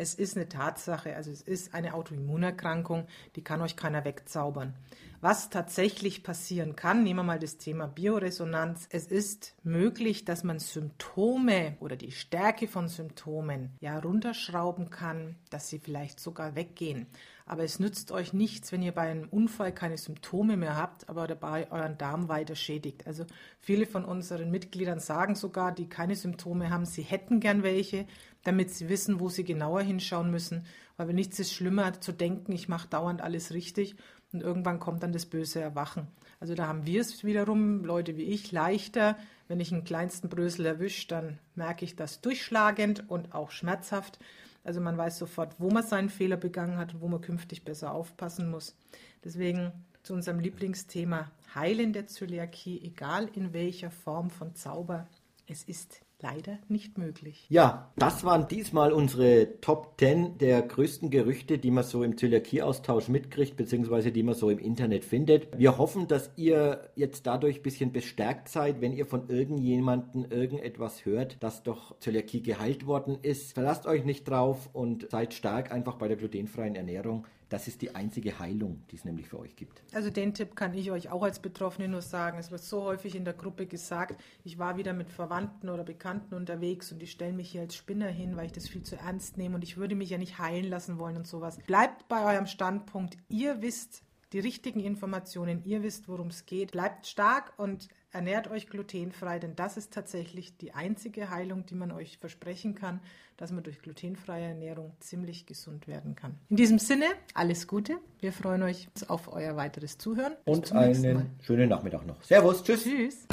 Es 0.00 0.14
ist 0.14 0.34
eine 0.34 0.48
Tatsache, 0.48 1.14
also 1.14 1.30
es 1.30 1.42
ist 1.42 1.74
eine 1.74 1.92
Autoimmunerkrankung, 1.92 3.06
die 3.36 3.44
kann 3.44 3.60
euch 3.60 3.76
keiner 3.76 4.02
wegzaubern. 4.06 4.72
Was 5.20 5.50
tatsächlich 5.50 6.22
passieren 6.22 6.74
kann, 6.74 7.02
nehmen 7.02 7.18
wir 7.18 7.24
mal 7.24 7.38
das 7.38 7.58
Thema 7.58 7.86
Bioresonanz. 7.86 8.88
Es 8.90 9.08
ist 9.08 9.54
möglich, 9.62 10.24
dass 10.24 10.42
man 10.42 10.58
Symptome 10.58 11.76
oder 11.80 11.96
die 11.96 12.12
Stärke 12.12 12.66
von 12.66 12.88
Symptomen 12.88 13.76
ja 13.80 13.98
runterschrauben 13.98 14.88
kann, 14.88 15.36
dass 15.50 15.68
sie 15.68 15.78
vielleicht 15.78 16.18
sogar 16.20 16.54
weggehen. 16.54 17.06
Aber 17.44 17.64
es 17.64 17.80
nützt 17.80 18.12
euch 18.12 18.32
nichts, 18.32 18.72
wenn 18.72 18.80
ihr 18.80 18.92
bei 18.92 19.10
einem 19.10 19.28
Unfall 19.28 19.74
keine 19.74 19.98
Symptome 19.98 20.56
mehr 20.56 20.76
habt, 20.76 21.10
aber 21.10 21.26
dabei 21.26 21.70
euren 21.70 21.98
Darm 21.98 22.28
weiter 22.28 22.54
schädigt. 22.54 23.06
Also 23.06 23.26
viele 23.58 23.86
von 23.86 24.04
unseren 24.06 24.50
Mitgliedern 24.50 25.00
sagen 25.00 25.34
sogar, 25.34 25.72
die 25.72 25.88
keine 25.88 26.14
Symptome 26.16 26.70
haben, 26.70 26.86
sie 26.86 27.02
hätten 27.02 27.40
gern 27.40 27.62
welche, 27.62 28.06
damit 28.44 28.70
sie 28.70 28.88
wissen, 28.88 29.20
wo 29.20 29.28
sie 29.28 29.44
genauer 29.44 29.82
hinschauen 29.82 30.30
müssen. 30.30 30.64
Weil 30.96 31.12
nichts 31.12 31.38
ist 31.38 31.52
schlimmer 31.52 32.00
zu 32.00 32.12
denken, 32.12 32.52
ich 32.52 32.68
mache 32.68 32.88
dauernd 32.88 33.20
alles 33.20 33.52
richtig 33.52 33.96
und 34.32 34.42
irgendwann 34.42 34.78
kommt 34.78 35.02
dann 35.02 35.12
das 35.12 35.26
böse 35.26 35.60
Erwachen. 35.60 36.06
Also 36.38 36.54
da 36.54 36.66
haben 36.66 36.86
wir 36.86 37.00
es 37.00 37.24
wiederum, 37.24 37.84
Leute 37.84 38.16
wie 38.16 38.24
ich, 38.24 38.52
leichter. 38.52 39.16
Wenn 39.48 39.60
ich 39.60 39.72
einen 39.72 39.84
kleinsten 39.84 40.28
Brösel 40.28 40.66
erwische, 40.66 41.08
dann 41.08 41.38
merke 41.54 41.84
ich 41.84 41.96
das 41.96 42.20
durchschlagend 42.20 43.10
und 43.10 43.34
auch 43.34 43.50
schmerzhaft. 43.50 44.18
Also 44.62 44.80
man 44.80 44.96
weiß 44.96 45.18
sofort, 45.18 45.56
wo 45.58 45.70
man 45.70 45.82
seinen 45.82 46.10
Fehler 46.10 46.36
begangen 46.36 46.78
hat 46.78 46.94
und 46.94 47.00
wo 47.00 47.08
man 47.08 47.20
künftig 47.20 47.64
besser 47.64 47.92
aufpassen 47.92 48.50
muss. 48.50 48.76
Deswegen 49.24 49.72
zu 50.02 50.14
unserem 50.14 50.40
Lieblingsthema 50.40 51.30
Heilen 51.54 51.92
der 51.92 52.06
Zöliakie, 52.06 52.80
egal 52.82 53.28
in 53.34 53.52
welcher 53.52 53.90
Form 53.90 54.30
von 54.30 54.54
Zauber, 54.54 55.08
es 55.46 55.64
ist 55.64 56.00
leider 56.22 56.58
nicht 56.68 56.98
möglich. 56.98 57.46
Ja, 57.48 57.90
das 57.96 58.24
waren 58.24 58.48
diesmal 58.48 58.92
unsere 58.92 59.60
Top 59.60 59.94
10 59.98 60.38
der 60.38 60.62
größten 60.62 61.10
Gerüchte, 61.10 61.58
die 61.58 61.70
man 61.70 61.84
so 61.84 62.02
im 62.02 62.16
Zöliakie-Austausch 62.16 63.08
mitkriegt, 63.08 63.56
beziehungsweise 63.56 64.12
die 64.12 64.22
man 64.22 64.34
so 64.34 64.50
im 64.50 64.58
Internet 64.58 65.04
findet. 65.04 65.58
Wir 65.58 65.78
hoffen, 65.78 66.08
dass 66.08 66.30
ihr 66.36 66.90
jetzt 66.96 67.26
dadurch 67.26 67.58
ein 67.58 67.62
bisschen 67.62 67.92
bestärkt 67.92 68.48
seid, 68.48 68.80
wenn 68.80 68.92
ihr 68.92 69.06
von 69.06 69.28
irgendjemandem 69.28 70.26
irgendetwas 70.30 71.04
hört, 71.04 71.42
dass 71.42 71.62
doch 71.62 71.98
Zöliakie 71.98 72.42
geheilt 72.42 72.86
worden 72.86 73.18
ist. 73.22 73.54
Verlasst 73.54 73.86
euch 73.86 74.04
nicht 74.04 74.28
drauf 74.28 74.70
und 74.72 75.10
seid 75.10 75.34
stark 75.34 75.72
einfach 75.72 75.96
bei 75.96 76.08
der 76.08 76.16
glutenfreien 76.16 76.76
Ernährung. 76.76 77.26
Das 77.50 77.66
ist 77.66 77.82
die 77.82 77.96
einzige 77.96 78.38
Heilung, 78.38 78.84
die 78.90 78.96
es 78.96 79.04
nämlich 79.04 79.28
für 79.28 79.40
euch 79.40 79.56
gibt. 79.56 79.82
Also 79.92 80.08
den 80.08 80.34
Tipp 80.34 80.54
kann 80.54 80.72
ich 80.72 80.92
euch 80.92 81.10
auch 81.10 81.24
als 81.24 81.40
Betroffene 81.40 81.88
nur 81.88 82.00
sagen. 82.00 82.38
Es 82.38 82.52
wird 82.52 82.62
so 82.62 82.84
häufig 82.84 83.16
in 83.16 83.24
der 83.24 83.34
Gruppe 83.34 83.66
gesagt, 83.66 84.22
ich 84.44 84.58
war 84.58 84.76
wieder 84.76 84.92
mit 84.92 85.10
Verwandten 85.10 85.68
oder 85.68 85.82
Bekannten 85.82 86.34
unterwegs 86.34 86.92
und 86.92 87.02
ich 87.02 87.10
stelle 87.10 87.32
mich 87.32 87.50
hier 87.50 87.62
als 87.62 87.74
Spinner 87.74 88.06
hin, 88.06 88.36
weil 88.36 88.46
ich 88.46 88.52
das 88.52 88.68
viel 88.68 88.84
zu 88.84 88.96
ernst 88.96 89.36
nehme 89.36 89.56
und 89.56 89.64
ich 89.64 89.76
würde 89.76 89.96
mich 89.96 90.10
ja 90.10 90.18
nicht 90.18 90.38
heilen 90.38 90.70
lassen 90.70 90.98
wollen 90.98 91.16
und 91.16 91.26
sowas. 91.26 91.58
Bleibt 91.66 92.06
bei 92.08 92.24
eurem 92.32 92.46
Standpunkt. 92.46 93.18
Ihr 93.28 93.60
wisst 93.60 94.04
die 94.32 94.38
richtigen 94.38 94.78
Informationen, 94.78 95.64
ihr 95.64 95.82
wisst, 95.82 96.08
worum 96.08 96.28
es 96.28 96.46
geht. 96.46 96.70
Bleibt 96.70 97.08
stark 97.08 97.52
und 97.56 97.88
ernährt 98.12 98.50
euch 98.50 98.68
glutenfrei, 98.68 99.38
denn 99.38 99.56
das 99.56 99.76
ist 99.76 99.92
tatsächlich 99.92 100.56
die 100.56 100.72
einzige 100.72 101.30
Heilung, 101.30 101.66
die 101.66 101.74
man 101.74 101.92
euch 101.92 102.18
versprechen 102.18 102.74
kann, 102.74 103.00
dass 103.36 103.52
man 103.52 103.62
durch 103.62 103.80
glutenfreie 103.80 104.48
Ernährung 104.48 104.92
ziemlich 105.00 105.46
gesund 105.46 105.88
werden 105.88 106.14
kann. 106.14 106.34
In 106.48 106.56
diesem 106.56 106.78
Sinne, 106.78 107.06
alles 107.34 107.66
Gute. 107.66 107.98
Wir 108.20 108.32
freuen 108.32 108.62
uns 108.62 109.08
auf 109.08 109.32
euer 109.32 109.56
weiteres 109.56 109.96
Zuhören. 109.98 110.34
Und 110.44 110.72
einen 110.72 111.30
schönen 111.40 111.68
Nachmittag 111.68 112.06
noch. 112.06 112.22
Servus, 112.22 112.62
tschüss. 112.62 112.84
Tschüss. 112.84 113.26